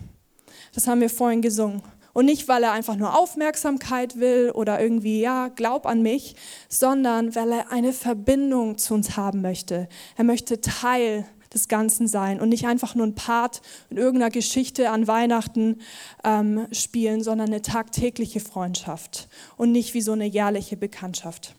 Das 0.75 0.85
haben 0.85 1.01
wir 1.01 1.09
vorhin 1.09 1.41
gesungen. 1.41 1.81
Und 2.13 2.25
nicht, 2.25 2.47
weil 2.47 2.63
er 2.63 2.71
einfach 2.71 2.97
nur 2.97 3.17
Aufmerksamkeit 3.17 4.19
will 4.19 4.51
oder 4.53 4.79
irgendwie, 4.79 5.21
ja, 5.21 5.47
glaub 5.49 5.87
an 5.87 6.03
mich, 6.03 6.35
sondern 6.69 7.33
weil 7.35 7.51
er 7.51 7.71
eine 7.71 7.93
Verbindung 7.93 8.77
zu 8.77 8.93
uns 8.93 9.17
haben 9.17 9.41
möchte. 9.41 9.89
Er 10.17 10.23
möchte 10.23 10.61
Teil 10.61 11.25
des 11.53 11.67
Ganzen 11.67 12.07
sein 12.07 12.39
und 12.39 12.49
nicht 12.49 12.67
einfach 12.67 12.95
nur 12.95 13.05
ein 13.05 13.15
Part 13.15 13.61
in 13.89 13.97
irgendeiner 13.97 14.31
Geschichte 14.31 14.89
an 14.89 15.07
Weihnachten 15.07 15.79
ähm, 16.23 16.67
spielen, 16.71 17.23
sondern 17.23 17.47
eine 17.47 17.61
tagtägliche 17.61 18.39
Freundschaft 18.39 19.27
und 19.57 19.71
nicht 19.71 19.93
wie 19.93 20.01
so 20.01 20.11
eine 20.11 20.25
jährliche 20.25 20.77
Bekanntschaft. 20.77 21.55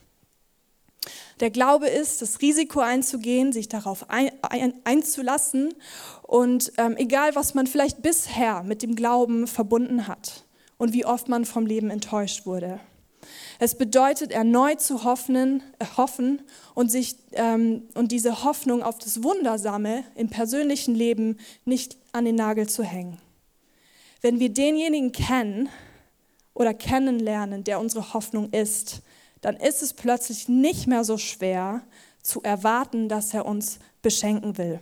Der 1.40 1.50
Glaube 1.50 1.88
ist, 1.88 2.20
das 2.20 2.40
Risiko 2.40 2.80
einzugehen, 2.80 3.52
sich 3.52 3.68
darauf 3.68 4.10
ein, 4.10 4.30
ein, 4.42 4.74
einzulassen 4.84 5.74
und 6.22 6.72
ähm, 6.78 6.96
egal, 6.96 7.34
was 7.36 7.54
man 7.54 7.66
vielleicht 7.66 8.02
bisher 8.02 8.62
mit 8.64 8.82
dem 8.82 8.96
Glauben 8.96 9.46
verbunden 9.46 10.08
hat 10.08 10.44
und 10.78 10.92
wie 10.92 11.04
oft 11.04 11.28
man 11.28 11.44
vom 11.44 11.66
Leben 11.66 11.90
enttäuscht 11.90 12.44
wurde. 12.44 12.80
Es 13.58 13.76
bedeutet, 13.76 14.30
erneut 14.32 14.80
zu 14.80 15.04
hoffen, 15.04 15.62
äh, 15.78 15.84
hoffen 15.96 16.42
und, 16.74 16.90
sich, 16.90 17.16
ähm, 17.32 17.88
und 17.94 18.12
diese 18.12 18.44
Hoffnung 18.44 18.82
auf 18.82 18.98
das 18.98 19.22
Wundersame 19.22 20.04
im 20.14 20.28
persönlichen 20.28 20.94
Leben 20.94 21.38
nicht 21.64 21.96
an 22.12 22.24
den 22.24 22.36
Nagel 22.36 22.68
zu 22.68 22.82
hängen. 22.82 23.18
Wenn 24.20 24.40
wir 24.40 24.48
denjenigen 24.48 25.12
kennen 25.12 25.68
oder 26.54 26.74
kennenlernen, 26.74 27.64
der 27.64 27.80
unsere 27.80 28.14
Hoffnung 28.14 28.50
ist, 28.50 29.02
dann 29.40 29.56
ist 29.56 29.82
es 29.82 29.92
plötzlich 29.94 30.48
nicht 30.48 30.86
mehr 30.86 31.04
so 31.04 31.18
schwer 31.18 31.82
zu 32.22 32.42
erwarten, 32.42 33.08
dass 33.08 33.32
er 33.32 33.46
uns 33.46 33.78
beschenken 34.02 34.58
will. 34.58 34.80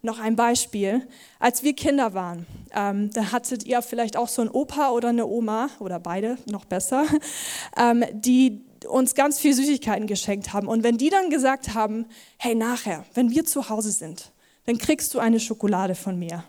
Noch 0.00 0.20
ein 0.20 0.36
Beispiel. 0.36 1.08
Als 1.40 1.64
wir 1.64 1.74
Kinder 1.74 2.14
waren, 2.14 2.46
ähm, 2.72 3.10
da 3.12 3.32
hattet 3.32 3.64
ihr 3.64 3.82
vielleicht 3.82 4.16
auch 4.16 4.28
so 4.28 4.42
einen 4.42 4.50
Opa 4.50 4.90
oder 4.90 5.08
eine 5.08 5.26
Oma 5.26 5.70
oder 5.80 5.98
beide, 5.98 6.38
noch 6.46 6.64
besser, 6.64 7.04
ähm, 7.76 8.04
die 8.12 8.64
uns 8.88 9.16
ganz 9.16 9.40
viel 9.40 9.54
Süßigkeiten 9.54 10.06
geschenkt 10.06 10.52
haben. 10.52 10.68
Und 10.68 10.84
wenn 10.84 10.98
die 10.98 11.10
dann 11.10 11.30
gesagt 11.30 11.74
haben, 11.74 12.06
hey, 12.36 12.54
nachher, 12.54 13.04
wenn 13.14 13.30
wir 13.30 13.44
zu 13.44 13.68
Hause 13.68 13.90
sind, 13.90 14.30
dann 14.66 14.78
kriegst 14.78 15.14
du 15.14 15.18
eine 15.18 15.40
Schokolade 15.40 15.96
von 15.96 16.16
mir. 16.16 16.44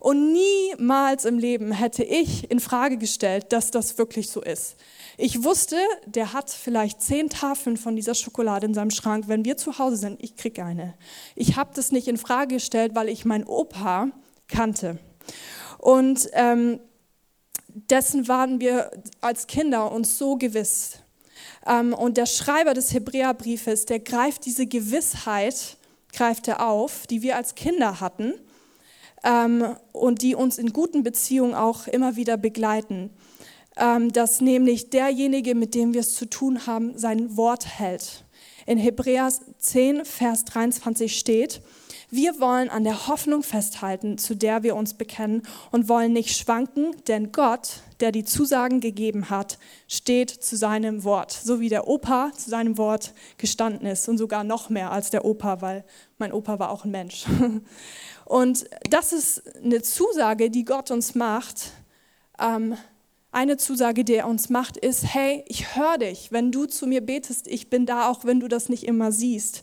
Und 0.00 0.34
niemals 0.34 1.24
im 1.24 1.38
Leben 1.38 1.72
hätte 1.72 2.04
ich 2.04 2.50
in 2.50 2.60
Frage 2.60 2.98
gestellt, 2.98 3.46
dass 3.52 3.70
das 3.70 3.96
wirklich 3.96 4.28
so 4.28 4.42
ist. 4.42 4.76
Ich 5.16 5.44
wusste, 5.44 5.76
der 6.06 6.32
hat 6.32 6.50
vielleicht 6.50 7.00
zehn 7.00 7.28
Tafeln 7.28 7.76
von 7.76 7.94
dieser 7.94 8.14
Schokolade 8.14 8.66
in 8.66 8.74
seinem 8.74 8.90
Schrank. 8.90 9.28
Wenn 9.28 9.44
wir 9.44 9.56
zu 9.56 9.78
Hause 9.78 9.96
sind, 9.96 10.22
ich 10.22 10.36
kriege 10.36 10.64
eine. 10.64 10.94
Ich 11.36 11.56
habe 11.56 11.70
das 11.74 11.92
nicht 11.92 12.08
in 12.08 12.16
Frage 12.16 12.56
gestellt, 12.56 12.94
weil 12.94 13.08
ich 13.08 13.24
meinen 13.24 13.44
Opa 13.44 14.08
kannte. 14.48 14.98
Und 15.78 16.28
ähm, 16.32 16.80
dessen 17.68 18.26
waren 18.26 18.60
wir 18.60 18.90
als 19.20 19.46
Kinder 19.46 19.92
uns 19.92 20.18
so 20.18 20.36
gewiss. 20.36 20.98
Ähm, 21.64 21.94
und 21.94 22.16
der 22.16 22.26
Schreiber 22.26 22.74
des 22.74 22.92
Hebräerbriefes, 22.92 23.86
der 23.86 24.00
greift 24.00 24.46
diese 24.46 24.66
Gewissheit, 24.66 25.76
greift 26.12 26.48
er 26.48 26.66
auf, 26.66 27.06
die 27.06 27.22
wir 27.22 27.36
als 27.36 27.54
Kinder 27.54 28.00
hatten 28.00 28.34
ähm, 29.22 29.76
und 29.92 30.22
die 30.22 30.34
uns 30.34 30.58
in 30.58 30.72
guten 30.72 31.04
Beziehungen 31.04 31.54
auch 31.54 31.86
immer 31.86 32.16
wieder 32.16 32.36
begleiten 32.36 33.10
dass 33.76 34.40
nämlich 34.40 34.90
derjenige, 34.90 35.54
mit 35.54 35.74
dem 35.74 35.94
wir 35.94 36.00
es 36.00 36.14
zu 36.14 36.26
tun 36.26 36.66
haben, 36.66 36.96
sein 36.96 37.36
Wort 37.36 37.66
hält. 37.66 38.24
In 38.66 38.78
Hebräer 38.78 39.30
10, 39.58 40.04
Vers 40.04 40.44
23 40.44 41.18
steht, 41.18 41.60
wir 42.10 42.38
wollen 42.38 42.70
an 42.70 42.84
der 42.84 43.08
Hoffnung 43.08 43.42
festhalten, 43.42 44.18
zu 44.18 44.36
der 44.36 44.62
wir 44.62 44.76
uns 44.76 44.94
bekennen 44.94 45.42
und 45.72 45.88
wollen 45.88 46.12
nicht 46.12 46.36
schwanken, 46.36 46.94
denn 47.08 47.32
Gott, 47.32 47.82
der 47.98 48.12
die 48.12 48.24
Zusagen 48.24 48.80
gegeben 48.80 49.30
hat, 49.30 49.58
steht 49.88 50.30
zu 50.30 50.56
seinem 50.56 51.02
Wort, 51.02 51.32
so 51.32 51.58
wie 51.58 51.68
der 51.68 51.88
Opa 51.88 52.30
zu 52.36 52.50
seinem 52.50 52.78
Wort 52.78 53.14
gestanden 53.36 53.86
ist 53.88 54.08
und 54.08 54.18
sogar 54.18 54.44
noch 54.44 54.70
mehr 54.70 54.92
als 54.92 55.10
der 55.10 55.24
Opa, 55.24 55.60
weil 55.60 55.84
mein 56.18 56.32
Opa 56.32 56.60
war 56.60 56.70
auch 56.70 56.84
ein 56.84 56.92
Mensch. 56.92 57.24
Und 58.26 58.64
das 58.88 59.12
ist 59.12 59.42
eine 59.56 59.82
Zusage, 59.82 60.50
die 60.50 60.64
Gott 60.64 60.90
uns 60.90 61.14
macht, 61.14 61.72
ähm, 62.38 62.76
eine 63.34 63.56
Zusage, 63.56 64.04
die 64.04 64.14
er 64.14 64.28
uns 64.28 64.48
macht, 64.48 64.76
ist, 64.76 65.14
hey, 65.14 65.44
ich 65.48 65.76
höre 65.76 65.98
dich, 65.98 66.30
wenn 66.30 66.52
du 66.52 66.66
zu 66.66 66.86
mir 66.86 67.00
betest, 67.00 67.48
ich 67.48 67.68
bin 67.68 67.86
da, 67.86 68.08
auch 68.08 68.24
wenn 68.24 68.40
du 68.40 68.48
das 68.48 68.68
nicht 68.68 68.84
immer 68.84 69.12
siehst. 69.12 69.62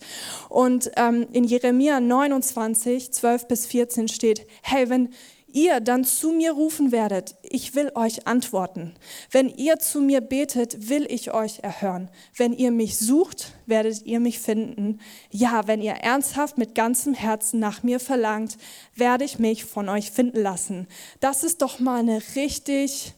Und 0.50 0.92
ähm, 0.98 1.28
in 1.32 1.44
Jeremia 1.44 2.00
29, 2.00 3.12
12 3.14 3.48
bis 3.48 3.66
14 3.66 4.08
steht, 4.08 4.46
hey, 4.62 4.90
wenn 4.90 5.10
ihr 5.54 5.80
dann 5.80 6.04
zu 6.04 6.32
mir 6.32 6.54
rufen 6.54 6.92
werdet, 6.92 7.36
ich 7.44 7.76
will 7.76 7.92
euch 7.96 8.28
antworten. 8.28 8.94
Wenn 9.32 9.50
ihr 9.50 9.80
zu 9.80 10.02
mir 10.02 10.22
betet, 10.22 10.90
will 10.90 11.06
ich 11.10 11.34
euch 11.34 11.60
erhören. 11.60 12.10
Wenn 12.36 12.54
ihr 12.54 12.72
mich 12.72 12.98
sucht, 12.98 13.54
werdet 13.66 14.06
ihr 14.06 14.20
mich 14.20 14.40
finden. 14.40 15.00
Ja, 15.30 15.68
wenn 15.68 15.82
ihr 15.82 15.94
ernsthaft 15.94 16.58
mit 16.58 16.76
ganzem 16.76 17.14
Herzen 17.14 17.60
nach 17.60 17.84
mir 17.84 18.00
verlangt, 18.00 18.58
werde 18.96 19.26
ich 19.26 19.40
mich 19.40 19.66
von 19.66 19.90
euch 19.90 20.12
finden 20.12 20.42
lassen. 20.42 20.88
Das 21.20 21.44
ist 21.44 21.62
doch 21.62 21.80
mal 21.80 22.00
eine 22.00 22.22
richtig 22.36 23.14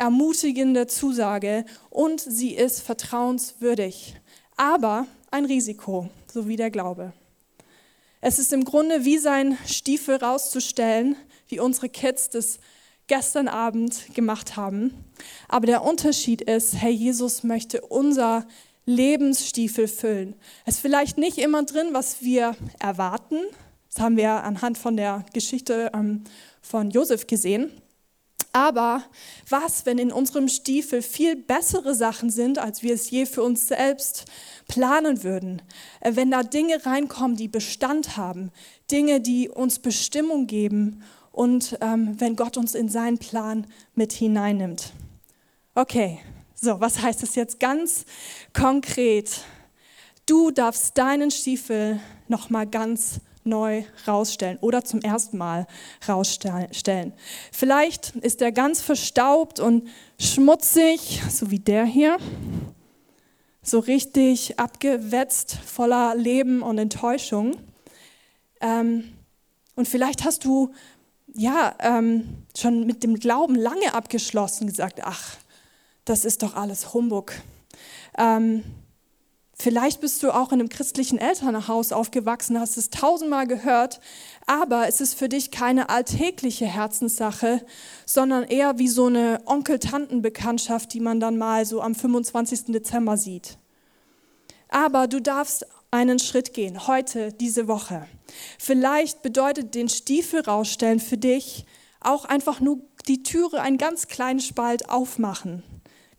ermutigende 0.00 0.86
Zusage 0.86 1.66
und 1.90 2.20
sie 2.20 2.54
ist 2.54 2.80
vertrauenswürdig, 2.80 4.16
aber 4.56 5.06
ein 5.30 5.44
Risiko, 5.44 6.08
so 6.32 6.48
wie 6.48 6.56
der 6.56 6.70
Glaube. 6.70 7.12
Es 8.22 8.38
ist 8.38 8.52
im 8.52 8.64
Grunde 8.64 9.04
wie 9.04 9.18
sein 9.18 9.58
Stiefel 9.66 10.16
rauszustellen, 10.16 11.16
wie 11.48 11.60
unsere 11.60 11.90
Kids 11.90 12.30
das 12.30 12.58
gestern 13.08 13.46
Abend 13.46 14.14
gemacht 14.14 14.56
haben. 14.56 14.94
Aber 15.48 15.66
der 15.66 15.82
Unterschied 15.82 16.40
ist, 16.42 16.76
Herr 16.76 16.90
Jesus 16.90 17.42
möchte 17.42 17.82
unser 17.82 18.46
Lebensstiefel 18.86 19.86
füllen. 19.86 20.34
Es 20.64 20.76
ist 20.76 20.80
vielleicht 20.80 21.18
nicht 21.18 21.36
immer 21.36 21.62
drin, 21.64 21.88
was 21.92 22.22
wir 22.22 22.56
erwarten. 22.78 23.38
Das 23.92 24.02
haben 24.02 24.16
wir 24.16 24.44
anhand 24.44 24.78
von 24.78 24.96
der 24.96 25.26
Geschichte 25.34 25.90
ähm, 25.92 26.24
von 26.62 26.90
Josef 26.90 27.26
gesehen. 27.26 27.70
Aber 28.52 29.04
was, 29.48 29.86
wenn 29.86 29.98
in 29.98 30.12
unserem 30.12 30.48
Stiefel 30.48 31.02
viel 31.02 31.36
bessere 31.36 31.94
Sachen 31.94 32.30
sind, 32.30 32.58
als 32.58 32.82
wir 32.82 32.94
es 32.94 33.10
je 33.10 33.26
für 33.26 33.42
uns 33.42 33.68
selbst 33.68 34.24
planen 34.66 35.22
würden? 35.22 35.62
Äh, 36.00 36.16
wenn 36.16 36.30
da 36.30 36.42
Dinge 36.42 36.84
reinkommen, 36.84 37.36
die 37.36 37.48
Bestand 37.48 38.16
haben, 38.16 38.50
Dinge, 38.90 39.20
die 39.20 39.48
uns 39.48 39.78
Bestimmung 39.78 40.46
geben 40.46 41.02
und 41.32 41.78
ähm, 41.80 42.16
wenn 42.18 42.34
Gott 42.34 42.56
uns 42.56 42.74
in 42.74 42.88
seinen 42.88 43.18
Plan 43.18 43.66
mit 43.94 44.12
hineinnimmt. 44.12 44.92
Okay, 45.74 46.18
so, 46.54 46.80
was 46.80 47.00
heißt 47.00 47.22
das 47.22 47.36
jetzt 47.36 47.60
ganz 47.60 48.04
konkret? 48.52 49.44
Du 50.26 50.50
darfst 50.50 50.98
deinen 50.98 51.30
Stiefel 51.30 52.00
nochmal 52.28 52.66
ganz 52.66 53.20
neu 53.44 53.84
rausstellen 54.06 54.58
oder 54.60 54.84
zum 54.84 55.00
ersten 55.00 55.38
Mal 55.38 55.66
rausstellen. 56.08 57.12
Vielleicht 57.52 58.16
ist 58.16 58.42
er 58.42 58.52
ganz 58.52 58.80
verstaubt 58.80 59.60
und 59.60 59.88
schmutzig, 60.18 61.22
so 61.30 61.50
wie 61.50 61.58
der 61.58 61.84
hier, 61.84 62.18
so 63.62 63.78
richtig 63.78 64.58
abgewetzt, 64.58 65.54
voller 65.54 66.14
Leben 66.14 66.62
und 66.62 66.78
Enttäuschung. 66.78 67.56
Ähm, 68.60 69.12
und 69.76 69.88
vielleicht 69.88 70.24
hast 70.24 70.44
du 70.44 70.72
ja 71.34 71.74
ähm, 71.80 72.44
schon 72.56 72.86
mit 72.86 73.02
dem 73.02 73.16
Glauben 73.16 73.54
lange 73.54 73.94
abgeschlossen, 73.94 74.66
gesagt, 74.66 75.00
ach, 75.02 75.36
das 76.04 76.24
ist 76.24 76.42
doch 76.42 76.54
alles 76.54 76.92
Humbug. 76.92 77.32
Ähm, 78.18 78.64
Vielleicht 79.60 80.00
bist 80.00 80.22
du 80.22 80.34
auch 80.34 80.52
in 80.52 80.60
einem 80.60 80.70
christlichen 80.70 81.18
Elternhaus 81.18 81.92
aufgewachsen, 81.92 82.58
hast 82.58 82.78
es 82.78 82.88
tausendmal 82.88 83.46
gehört, 83.46 84.00
aber 84.46 84.88
es 84.88 85.02
ist 85.02 85.12
für 85.12 85.28
dich 85.28 85.50
keine 85.50 85.90
alltägliche 85.90 86.64
Herzenssache, 86.64 87.60
sondern 88.06 88.44
eher 88.44 88.78
wie 88.78 88.88
so 88.88 89.04
eine 89.04 89.42
Onkel-Tanten-Bekanntschaft, 89.44 90.94
die 90.94 91.00
man 91.00 91.20
dann 91.20 91.36
mal 91.36 91.66
so 91.66 91.82
am 91.82 91.94
25. 91.94 92.72
Dezember 92.72 93.18
sieht. 93.18 93.58
Aber 94.70 95.06
du 95.06 95.20
darfst 95.20 95.66
einen 95.90 96.20
Schritt 96.20 96.54
gehen, 96.54 96.86
heute, 96.86 97.30
diese 97.30 97.68
Woche. 97.68 98.06
Vielleicht 98.58 99.20
bedeutet 99.20 99.74
den 99.74 99.90
Stiefel 99.90 100.40
rausstellen 100.40 101.00
für 101.00 101.18
dich 101.18 101.66
auch 102.00 102.24
einfach 102.24 102.60
nur 102.60 102.78
die 103.08 103.22
Türe 103.22 103.60
einen 103.60 103.76
ganz 103.76 104.08
kleinen 104.08 104.40
Spalt 104.40 104.88
aufmachen. 104.88 105.62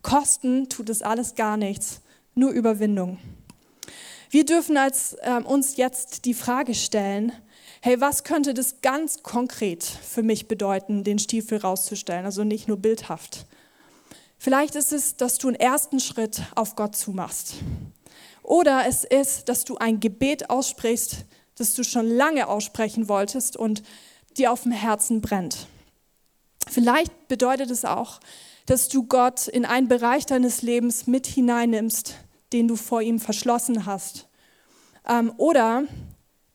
Kosten 0.02 0.68
tut 0.68 0.88
es 0.90 1.02
alles 1.02 1.34
gar 1.34 1.56
nichts 1.56 2.01
nur 2.34 2.50
Überwindung. 2.50 3.18
Wir 4.30 4.46
dürfen 4.46 4.76
als, 4.76 5.14
äh, 5.20 5.40
uns 5.44 5.76
jetzt 5.76 6.24
die 6.24 6.34
Frage 6.34 6.74
stellen, 6.74 7.32
hey, 7.82 8.00
was 8.00 8.24
könnte 8.24 8.54
das 8.54 8.80
ganz 8.80 9.22
konkret 9.22 9.84
für 9.84 10.22
mich 10.22 10.48
bedeuten, 10.48 11.04
den 11.04 11.18
Stiefel 11.18 11.58
rauszustellen, 11.58 12.24
also 12.24 12.44
nicht 12.44 12.68
nur 12.68 12.76
bildhaft. 12.78 13.46
Vielleicht 14.38 14.74
ist 14.74 14.92
es, 14.92 15.16
dass 15.16 15.38
du 15.38 15.48
einen 15.48 15.56
ersten 15.56 16.00
Schritt 16.00 16.42
auf 16.54 16.76
Gott 16.76 16.96
zumachst. 16.96 17.56
Oder 18.42 18.86
es 18.86 19.04
ist, 19.04 19.48
dass 19.48 19.64
du 19.64 19.76
ein 19.76 20.00
Gebet 20.00 20.50
aussprichst, 20.50 21.26
das 21.56 21.74
du 21.74 21.84
schon 21.84 22.08
lange 22.08 22.48
aussprechen 22.48 23.08
wolltest 23.08 23.56
und 23.56 23.82
dir 24.36 24.50
auf 24.50 24.62
dem 24.62 24.72
Herzen 24.72 25.20
brennt. 25.20 25.66
Vielleicht 26.68 27.28
bedeutet 27.28 27.70
es 27.70 27.84
auch, 27.84 28.20
dass 28.66 28.88
du 28.88 29.04
Gott 29.04 29.48
in 29.48 29.64
einen 29.64 29.88
Bereich 29.88 30.26
deines 30.26 30.62
Lebens 30.62 31.06
mit 31.06 31.26
hineinnimmst, 31.26 32.14
den 32.52 32.68
du 32.68 32.76
vor 32.76 33.02
ihm 33.02 33.18
verschlossen 33.18 33.86
hast. 33.86 34.28
Ähm, 35.08 35.32
oder 35.36 35.84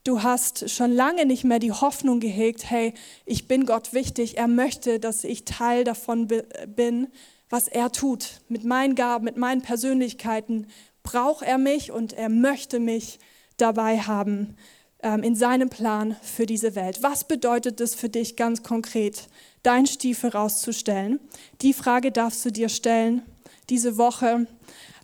du 0.03 0.23
hast 0.23 0.69
schon 0.69 0.91
lange 0.91 1.25
nicht 1.25 1.43
mehr 1.43 1.59
die 1.59 1.71
Hoffnung 1.71 2.19
gehegt, 2.19 2.69
hey, 2.69 2.93
ich 3.25 3.47
bin 3.47 3.65
Gott 3.65 3.93
wichtig, 3.93 4.37
er 4.37 4.47
möchte, 4.47 4.99
dass 4.99 5.23
ich 5.23 5.45
Teil 5.45 5.83
davon 5.83 6.27
bin, 6.75 7.07
was 7.49 7.67
er 7.67 7.91
tut. 7.91 8.41
Mit 8.47 8.63
meinen 8.63 8.95
Gaben, 8.95 9.25
mit 9.25 9.37
meinen 9.37 9.61
Persönlichkeiten 9.61 10.67
braucht 11.03 11.43
er 11.43 11.57
mich 11.57 11.91
und 11.91 12.13
er 12.13 12.29
möchte 12.29 12.79
mich 12.79 13.19
dabei 13.57 13.99
haben 13.99 14.55
in 15.03 15.35
seinem 15.35 15.69
Plan 15.69 16.15
für 16.23 16.45
diese 16.47 16.73
Welt. 16.73 17.03
Was 17.03 17.23
bedeutet 17.23 17.79
es 17.81 17.93
für 17.93 18.09
dich 18.09 18.35
ganz 18.35 18.63
konkret, 18.63 19.27
dein 19.61 19.85
Stiefel 19.85 20.31
rauszustellen? 20.31 21.19
Die 21.61 21.73
Frage 21.73 22.11
darfst 22.11 22.43
du 22.43 22.51
dir 22.51 22.67
stellen 22.67 23.21
diese 23.69 23.97
Woche 23.97 24.47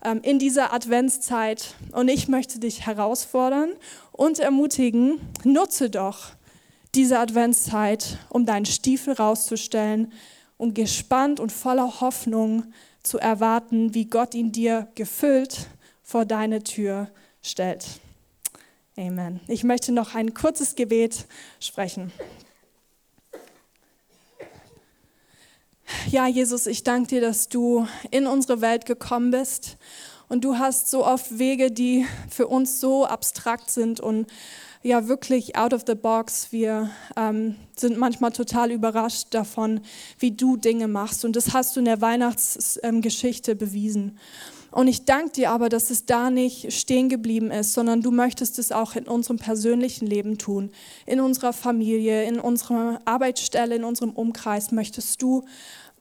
ähm, 0.04 0.22
in 0.24 0.40
dieser 0.40 0.74
Adventszeit. 0.74 1.76
Und 1.92 2.08
ich 2.08 2.28
möchte 2.28 2.60
dich 2.60 2.86
herausfordern 2.86 3.74
und 4.12 4.40
ermutigen, 4.40 5.20
nutze 5.44 5.90
doch 5.90 6.32
diese 6.96 7.20
Adventszeit, 7.20 8.20
um 8.30 8.46
deinen 8.46 8.66
Stiefel 8.66 9.14
rauszustellen 9.14 10.12
und 10.58 10.76
gespannt 10.76 11.40
und 11.40 11.52
voller 11.52 12.02
Hoffnung 12.02 12.66
zu 13.02 13.18
erwarten, 13.18 13.94
wie 13.94 14.06
Gott 14.06 14.36
ihn 14.36 14.52
dir 14.52 14.88
gefüllt 14.96 15.68
vor 16.04 16.26
deine 16.26 16.64
Tür 16.64 17.10
stellt. 17.42 17.86
Amen. 18.96 19.40
Ich 19.48 19.64
möchte 19.64 19.92
noch 19.92 20.14
ein 20.14 20.36
kurzes 20.36 20.76
Gebet 20.76 21.26
sprechen. 21.60 22.12
Ja, 26.10 26.28
Jesus, 26.28 26.68
ich 26.68 26.84
danke 26.84 27.10
dir, 27.10 27.22
dass 27.22 27.50
du 27.50 27.88
in 28.12 28.28
unsere 28.28 28.62
Welt 28.62 28.86
gekommen 28.86 29.32
bist 29.32 29.78
und 30.30 30.44
du 30.44 30.58
hast 30.58 30.92
so 30.92 31.06
oft 31.06 31.40
Wege, 31.40 31.72
die 31.72 32.06
für 32.30 32.48
uns 32.48 32.80
so 32.80 33.06
abstrakt 33.06 33.72
sind 33.72 34.00
und 34.00 34.28
ja 34.84 35.08
wirklich 35.08 35.56
out 35.56 35.74
of 35.74 35.84
the 35.88 35.96
box. 35.96 36.52
Wir 36.52 36.92
ähm, 37.16 37.56
sind 37.76 37.98
manchmal 37.98 38.32
total 38.32 38.72
überrascht 38.72 39.28
davon, 39.32 39.82
wie 40.20 40.32
du 40.32 40.58
Dinge 40.58 40.88
machst. 40.88 41.26
Und 41.26 41.36
das 41.36 41.54
hast 41.54 41.76
du 41.76 41.80
in 41.80 41.86
der 41.86 42.02
Weihnachtsgeschichte 42.02 43.52
ähm, 43.54 43.58
bewiesen. 43.58 44.20
Und 44.74 44.88
ich 44.88 45.06
danke 45.06 45.34
dir 45.34 45.52
aber, 45.52 45.70
dass 45.70 45.92
es 45.92 46.06
da 46.06 46.32
nicht 46.32 46.74
stehen 46.74 47.08
geblieben 47.08 47.52
ist, 47.52 47.74
sondern 47.74 48.02
du 48.02 48.10
möchtest 48.10 48.58
es 48.58 48.72
auch 48.72 48.96
in 48.96 49.08
unserem 49.08 49.38
persönlichen 49.38 50.08
Leben 50.08 50.40
tun, 50.40 50.72
in 51.06 51.20
unserer 51.20 51.54
Familie, 51.54 52.24
in 52.24 52.40
unserer 52.40 53.00
Arbeitsstelle, 53.06 53.76
in 53.76 53.84
unserem 53.84 54.10
Umkreis 54.12 54.72
möchtest 54.72 55.22
du 55.22 55.44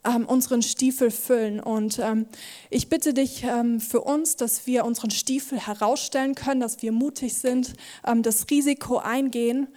ähm, 0.05 0.25
unseren 0.27 0.63
Stiefel 0.63 1.11
füllen. 1.11 1.61
Und 1.61 1.99
ähm, 1.99 2.27
ich 2.71 2.89
bitte 2.89 3.13
dich 3.13 3.45
ähm, 3.45 3.79
für 3.79 4.01
uns, 4.01 4.37
dass 4.37 4.67
wir 4.67 4.87
unseren 4.87 5.11
Stiefel 5.11 5.59
herausstellen 5.59 6.35
können, 6.35 6.61
dass 6.61 6.81
wir 6.81 6.93
mutig 6.93 7.35
sind, 7.35 7.75
ähm, 8.07 8.23
das 8.23 8.47
Risiko 8.51 8.99
eingehen. 8.99 9.69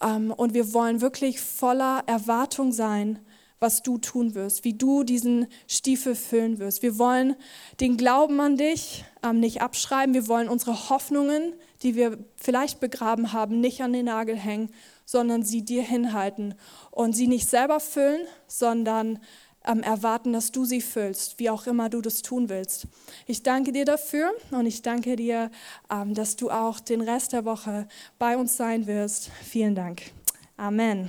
Ähm, 0.00 0.30
und 0.30 0.54
wir 0.54 0.72
wollen 0.72 1.00
wirklich 1.00 1.40
voller 1.40 2.04
Erwartung 2.06 2.70
sein, 2.70 3.18
was 3.64 3.82
du 3.82 3.96
tun 3.96 4.34
wirst, 4.34 4.62
wie 4.64 4.74
du 4.74 5.04
diesen 5.04 5.46
Stiefel 5.66 6.14
füllen 6.14 6.58
wirst. 6.58 6.82
Wir 6.82 6.98
wollen 6.98 7.34
den 7.80 7.96
Glauben 7.96 8.38
an 8.40 8.58
dich 8.58 9.06
ähm, 9.22 9.40
nicht 9.40 9.62
abschreiben. 9.62 10.12
Wir 10.12 10.28
wollen 10.28 10.50
unsere 10.50 10.90
Hoffnungen, 10.90 11.54
die 11.82 11.96
wir 11.96 12.18
vielleicht 12.36 12.78
begraben 12.78 13.32
haben, 13.32 13.60
nicht 13.60 13.80
an 13.80 13.94
den 13.94 14.04
Nagel 14.04 14.36
hängen, 14.36 14.68
sondern 15.06 15.42
sie 15.44 15.64
dir 15.64 15.82
hinhalten 15.82 16.54
und 16.90 17.14
sie 17.14 17.26
nicht 17.26 17.48
selber 17.48 17.80
füllen, 17.80 18.20
sondern 18.46 19.18
ähm, 19.64 19.82
erwarten, 19.82 20.34
dass 20.34 20.52
du 20.52 20.66
sie 20.66 20.82
füllst, 20.82 21.38
wie 21.38 21.48
auch 21.48 21.66
immer 21.66 21.88
du 21.88 22.02
das 22.02 22.20
tun 22.20 22.50
willst. 22.50 22.86
Ich 23.26 23.42
danke 23.42 23.72
dir 23.72 23.86
dafür 23.86 24.30
und 24.50 24.66
ich 24.66 24.82
danke 24.82 25.16
dir, 25.16 25.50
ähm, 25.90 26.12
dass 26.12 26.36
du 26.36 26.50
auch 26.50 26.80
den 26.80 27.00
Rest 27.00 27.32
der 27.32 27.46
Woche 27.46 27.88
bei 28.18 28.36
uns 28.36 28.58
sein 28.58 28.86
wirst. 28.86 29.30
Vielen 29.42 29.74
Dank. 29.74 30.02
Amen. 30.58 31.08